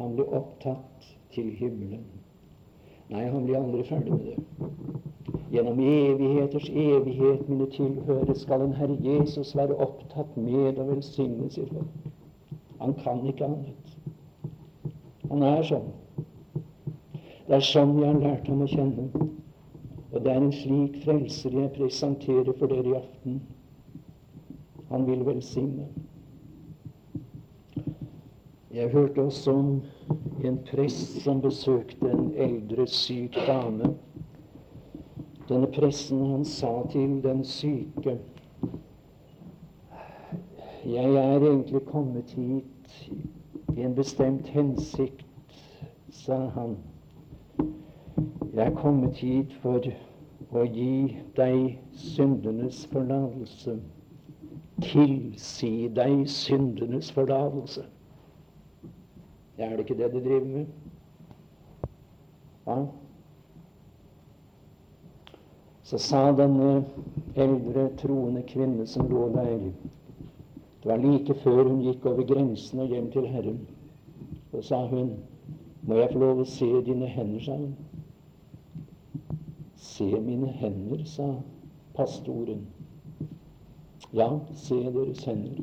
Han 0.01 0.17
ble 0.17 0.27
opptatt 0.39 1.07
til 1.35 1.53
himmelen. 1.61 2.03
Nei, 3.13 3.23
han 3.31 3.47
blir 3.47 3.61
aldri 3.61 3.85
ferdig 3.87 4.17
med 4.17 4.25
det. 4.33 5.39
Gjennom 5.55 5.79
evigheters 5.79 6.67
evighet, 6.71 7.47
mine 7.49 7.69
tilhørere, 7.71 8.35
skal 8.35 8.67
en 8.67 8.75
Herre 8.75 8.99
Jesus 9.05 9.55
være 9.57 9.79
opptatt 9.87 10.35
med 10.37 10.81
å 10.83 10.89
velsigne 10.91 11.47
sitt 11.55 11.71
folk. 11.71 12.11
Han 12.81 12.99
kan 13.05 13.23
ikke 13.31 13.47
annet. 13.47 13.97
Han 15.31 15.47
er 15.47 15.63
sånn. 15.71 15.87
Det 17.47 17.61
er 17.61 17.67
sånn 17.71 17.95
jeg 18.03 18.11
har 18.11 18.23
lært 18.27 18.51
ham 18.51 18.67
å 18.67 18.71
kjenne. 18.71 19.29
Og 20.17 20.25
det 20.25 20.33
er 20.33 20.41
en 20.41 20.53
slik 20.53 20.95
frelser 21.05 21.53
jeg 21.61 21.71
presenterer 21.75 22.53
for 22.57 22.73
dere 22.73 22.89
i 22.89 22.93
aften. 22.97 23.43
Han 24.89 25.05
vil 25.07 25.27
velsigne. 25.27 25.89
Jeg 28.73 28.89
hørte 28.91 29.23
også 29.23 29.53
om 29.53 29.83
en 30.45 30.59
prest 30.71 31.21
som 31.21 31.41
besøkte 31.45 32.09
en 32.13 32.33
eldre, 32.33 32.87
syk 32.87 33.37
dame. 33.47 33.93
Denne 35.51 35.69
presten 35.77 36.25
han 36.31 36.49
sa 36.49 36.73
til 36.97 37.21
den 37.23 37.45
syke 37.45 38.19
Jeg 40.87 41.15
er 41.15 41.41
egentlig 41.45 41.85
kommet 41.93 42.31
hit 42.31 43.09
i 43.77 43.83
en 43.85 43.95
bestemt 43.95 44.49
hensikt, 44.49 45.27
sa 46.11 46.47
han. 46.57 46.79
Jeg 48.57 48.67
er 48.67 48.77
kommet 48.77 49.19
hit 49.21 49.51
for 49.61 49.85
å 50.57 50.63
gi 50.73 50.93
deg 51.37 51.75
syndenes 51.93 52.79
forlatelse. 52.89 53.75
Tilsi 54.81 55.91
deg 55.93 56.23
syndenes 56.33 57.11
forlatelse. 57.13 57.83
Er 59.61 59.75
det 59.75 59.85
ikke 59.85 59.97
det 59.99 60.09
du 60.15 60.17
driver 60.25 60.47
med? 60.55 60.71
Ja. 62.67 62.77
Så 65.85 66.01
sa 66.01 66.23
denne 66.39 66.71
eldre, 67.37 67.91
troende 68.01 68.41
kvinne 68.49 68.87
som 68.89 69.11
lå 69.11 69.27
der 69.35 69.53
Det 69.67 70.89
var 70.95 71.05
like 71.05 71.37
før 71.43 71.69
hun 71.69 71.85
gikk 71.85 72.09
over 72.09 72.25
grensen 72.25 72.81
og 72.81 72.89
hjem 72.89 73.13
til 73.13 73.29
Herren. 73.29 73.61
Så 74.51 74.63
sa 74.63 74.87
hun, 74.87 75.13
'Må 75.83 75.95
jeg 76.01 76.13
få 76.13 76.19
lov 76.19 76.41
å 76.41 76.45
se 76.45 76.71
dine 76.87 77.07
hender', 77.07 77.45
sa 77.45 77.57
hun. 77.57 77.77
'Se 79.97 80.21
mine 80.21 80.47
hender', 80.47 81.05
sa 81.05 81.43
pastoren. 81.95 82.67
Ja, 84.13 84.39
se 84.53 84.75
deres 84.75 85.25
hender. 85.25 85.63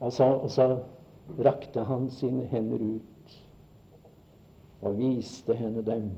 Og 0.00 0.12
så, 0.12 0.24
og 0.24 0.50
så 0.50 0.78
rakte 1.38 1.84
han 1.84 2.10
sine 2.10 2.44
hender 2.44 2.78
ut 2.78 3.36
og 4.82 4.98
viste 4.98 5.54
henne 5.54 5.82
dem. 5.86 6.10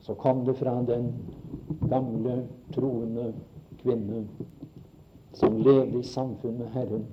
Så 0.00 0.14
kom 0.14 0.44
det 0.44 0.56
fra 0.56 0.74
den 0.84 1.14
gamle, 1.88 2.48
troende 2.72 3.34
kvinne 3.78 4.26
som 5.32 5.56
levde 5.56 5.98
i 5.98 6.02
samfunn 6.02 6.58
med 6.58 6.68
Herren. 6.76 7.06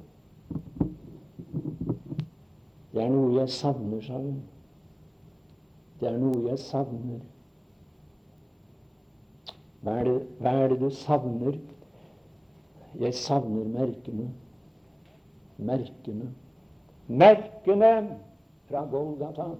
Det 2.92 3.04
er 3.04 3.10
noe 3.16 3.40
jeg 3.40 3.50
savner, 3.50 4.04
sa 4.04 4.20
hun. 4.20 4.44
Det 6.00 6.10
er 6.10 6.18
noe 6.20 6.42
jeg 6.50 6.60
savner. 6.60 7.22
Hva 9.86 10.00
er 10.02 10.08
det, 10.10 10.16
hva 10.42 10.56
er 10.64 10.74
det 10.74 10.80
du 10.82 10.90
savner? 10.90 11.60
Jeg 13.00 13.14
savner 13.20 13.68
merkene. 13.70 14.28
Merkene. 15.58 16.32
Merkene 17.08 17.92
fra 18.70 18.84
Golgata. 18.92 19.52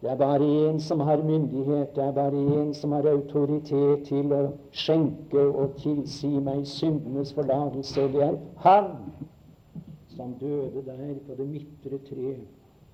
Det 0.00 0.10
er 0.10 0.16
bare 0.16 0.46
én 0.68 0.78
som 0.80 1.00
har 1.00 1.22
myndighet, 1.22 1.96
det 1.96 2.04
er 2.04 2.12
bare 2.12 2.32
én 2.32 2.72
som 2.74 2.92
har 2.92 3.04
autoritet 3.10 4.06
til 4.06 4.32
å 4.32 4.38
skjenke 4.72 5.42
og 5.42 5.74
tilsi 5.82 6.30
meg 6.40 6.62
syndenes 6.64 7.34
forlatelse, 7.36 8.06
det 8.14 8.22
er 8.24 8.38
Han 8.64 8.88
som 10.16 10.32
døde 10.40 10.86
der 10.86 11.20
på 11.26 11.36
det 11.36 11.48
midtre 11.48 11.98
tre. 12.08 12.32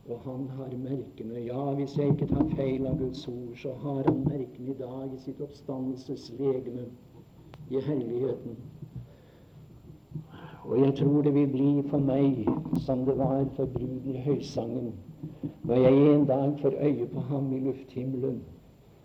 Og 0.09 0.19
han 0.25 0.49
har 0.49 0.71
merkene. 0.79 1.41
Ja, 1.47 1.75
hvis 1.75 1.97
jeg 1.99 2.13
ikke 2.15 2.29
tar 2.31 2.47
feil 2.57 2.87
av 2.87 2.99
Guds 2.99 3.29
ord, 3.29 3.57
så 3.59 3.73
har 3.83 4.05
han 4.07 4.23
merkene 4.29 4.71
i 4.71 4.79
dag 4.79 5.15
i 5.15 5.19
sitt 5.19 5.41
oppstandelseslegeme 5.43 6.87
i 7.71 7.81
herligheten. 7.89 8.57
Og 10.65 10.81
jeg 10.81 10.95
tror 10.99 11.23
det 11.23 11.35
vil 11.35 11.51
bli 11.51 11.71
for 11.91 12.03
meg 12.03 12.47
som 12.87 13.05
det 13.07 13.19
var 13.19 13.45
for 13.59 13.71
bruden 13.75 14.15
i 14.15 14.23
høysangen. 14.23 14.93
Når 15.67 15.75
jeg 15.75 16.15
en 16.15 16.27
dag 16.27 16.59
får 16.63 16.79
øye 16.81 17.07
på 17.13 17.21
ham 17.21 17.53
i 17.53 17.61
lufthimmelen, 17.61 18.41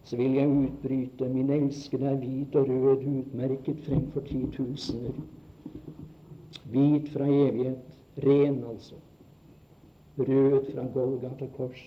så 0.03 0.17
vil 0.17 0.33
jeg 0.37 0.49
utbryte 0.49 1.29
Min 1.29 1.49
elskede 1.49 2.05
er 2.05 2.17
hvit 2.17 2.55
og 2.55 2.69
rød, 2.69 3.05
utmerket 3.05 3.85
fremfor 3.85 4.21
titusener. 4.21 5.13
Hvit 6.71 7.09
fra 7.09 7.25
evighet. 7.25 7.97
Ren, 8.17 8.63
altså. 8.69 8.95
Rød 10.17 10.73
fra 10.73 10.85
Golgata 10.93 11.47
kors. 11.55 11.83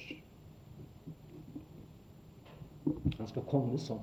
Han 3.18 3.28
skal 3.28 3.44
komme 3.48 3.78
sånn. 3.80 4.02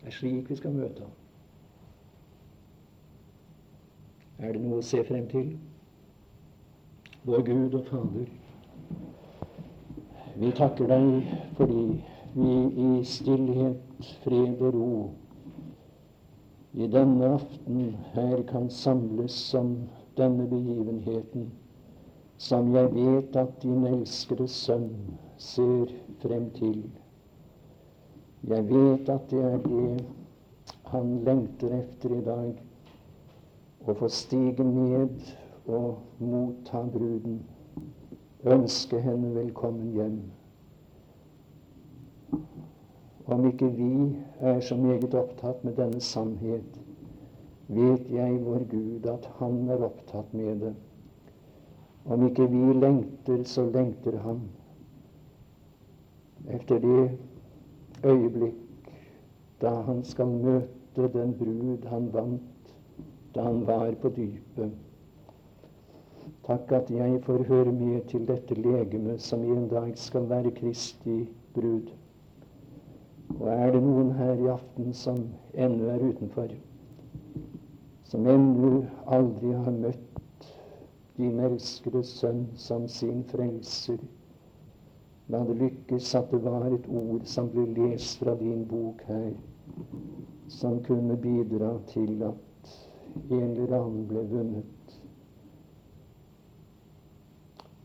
Det 0.00 0.10
er 0.10 0.16
slik 0.18 0.50
vi 0.50 0.58
skal 0.58 0.74
møte 0.74 1.06
ham. 1.06 1.14
Er 4.38 4.54
det 4.54 4.62
noe 4.62 4.78
å 4.78 4.86
se 4.86 5.02
frem 5.06 5.26
til? 5.30 5.56
Vår 7.26 7.42
Gud 7.46 7.74
og 7.74 7.88
Fader, 7.90 8.28
vi 10.38 10.50
takker 10.54 10.86
deg 10.86 11.32
fordi 11.58 11.82
vi 12.36 12.52
i 12.84 12.90
stillhet, 13.04 13.80
fred 14.22 14.62
og 14.62 14.76
ro 14.78 14.92
i 16.78 16.86
denne 16.86 17.32
aften 17.34 17.96
her 18.14 18.42
kan 18.46 18.70
samles 18.70 19.54
om 19.58 19.72
denne 20.16 20.46
begivenheten, 20.46 21.48
som 22.38 22.70
jeg 22.74 22.92
vet 22.94 23.36
at 23.36 23.56
din 23.62 23.86
elskede 23.86 24.46
sønn 24.48 24.88
ser 25.42 25.90
frem 26.22 26.50
til. 26.54 26.84
Jeg 28.48 28.68
vet 28.70 29.08
at 29.10 29.26
det 29.30 29.42
er 29.44 29.58
det 29.66 30.06
han 30.92 31.18
lengter 31.26 31.74
efter 31.80 32.14
i 32.14 32.22
dag, 32.24 32.54
å 33.88 33.94
få 33.98 34.08
stige 34.12 34.64
ned 34.64 35.30
og 35.66 35.98
motta 36.22 36.82
bruden 36.94 37.40
ønske 38.46 39.00
henne 39.02 39.34
velkommen 39.34 39.92
hjem. 39.96 40.18
Om 43.28 43.46
ikke 43.50 43.68
vi 43.76 43.90
er 44.40 44.60
så 44.64 44.76
meget 44.76 45.14
opptatt 45.14 45.64
med 45.64 45.76
denne 45.76 46.00
sannhet, 46.00 46.78
vet 47.68 48.06
jeg, 48.14 48.38
vår 48.46 48.64
Gud, 48.70 49.06
at 49.06 49.26
Han 49.40 49.68
er 49.70 49.84
opptatt 49.84 50.32
med 50.34 50.62
det. 50.62 50.74
Om 52.08 52.26
ikke 52.26 52.48
vi 52.50 52.72
lengter, 52.72 53.42
så 53.44 53.66
lengter 53.70 54.18
Han. 54.18 54.40
Efter 56.48 56.78
det 56.78 57.10
øyeblikk 58.04 58.54
da 59.60 59.74
Han 59.86 60.04
skal 60.04 60.26
møte 60.26 61.08
den 61.12 61.34
brud 61.38 61.86
han 61.88 62.12
vant 62.12 62.74
da 63.34 63.42
han 63.42 63.66
var 63.66 63.94
på 64.02 64.08
dypet. 64.08 64.70
Takk 66.46 66.72
at 66.72 66.90
jeg 66.90 67.20
får 67.22 67.42
høre 67.48 67.72
med 67.72 68.00
til 68.08 68.24
dette 68.28 68.54
legeme 68.54 69.18
som 69.18 69.42
i 69.44 69.50
en 69.52 69.68
dag 69.68 69.92
skal 69.98 70.28
være 70.30 70.50
Kristi 70.56 71.28
brud. 71.54 71.90
Og 73.40 73.48
er 73.52 73.72
det 73.72 73.82
noen 73.84 74.12
her 74.16 74.32
i 74.32 74.48
aften 74.48 74.94
som 74.96 75.18
ennå 75.54 75.90
er 75.92 76.04
utenfor, 76.08 76.48
som 78.08 78.26
ennå 78.26 78.72
aldri 79.06 79.52
har 79.52 79.76
møtt 79.76 80.07
din 81.18 81.42
elskede 81.48 82.02
sønn 82.06 82.46
som 82.56 82.88
sin 82.88 83.24
frelser, 83.32 84.00
la 85.28 85.42
det 85.44 85.58
lykkes 85.60 86.14
at 86.14 86.30
det 86.32 86.42
var 86.46 86.66
et 86.70 86.88
ord 87.02 87.26
som 87.28 87.50
ble 87.52 87.66
lest 87.76 88.22
fra 88.22 88.34
din 88.40 88.64
bok 88.70 89.02
her, 89.10 89.32
som 90.48 90.80
kunne 90.88 91.16
bidra 91.20 91.74
til 91.92 92.22
at 92.32 92.74
en 93.30 93.50
eller 93.50 93.78
annen 93.82 94.06
ble 94.08 94.24
vunnet 94.30 94.78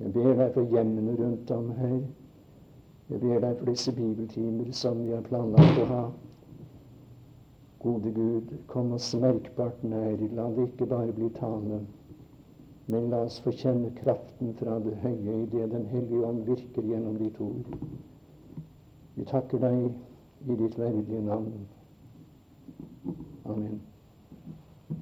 Jeg 0.04 0.12
ber 0.14 0.34
deg 0.36 0.50
for 0.56 0.66
hjemmene 0.74 1.14
rundt 1.20 1.52
om 1.54 1.68
her. 1.78 2.00
Jeg 3.10 3.20
ber 3.22 3.40
deg 3.44 3.60
for 3.60 3.70
disse 3.70 3.92
bibeltimer 3.96 4.72
som 4.76 5.04
vi 5.04 5.14
har 5.14 5.22
planlagt 5.28 5.82
å 5.84 5.86
ha. 5.92 6.00
Gode 7.84 8.12
Gud, 8.16 8.50
kom 8.72 8.92
oss 8.98 9.12
merkbart 9.22 9.84
nær. 9.86 10.18
La 10.40 10.48
det 10.56 10.66
ikke 10.72 10.88
bare 10.90 11.14
bli 11.14 11.30
tale, 11.38 11.80
men 12.86 13.10
la 13.10 13.22
oss 13.24 13.40
få 13.44 13.52
kjenne 13.56 13.94
kraften 13.96 14.54
fra 14.60 14.80
det 14.84 14.98
høye 15.04 15.38
i 15.44 15.46
det 15.52 15.70
Den 15.72 15.86
hellige 15.92 16.26
ånd 16.28 16.44
virker 16.48 16.84
gjennom 16.84 17.16
ditt 17.18 17.40
ord. 17.42 17.78
Vi 19.16 19.26
takker 19.30 19.62
deg 19.64 19.88
i 20.50 20.60
ditt 20.60 20.78
verdige 20.80 21.22
navn. 21.24 21.66
Amen. 23.46 23.82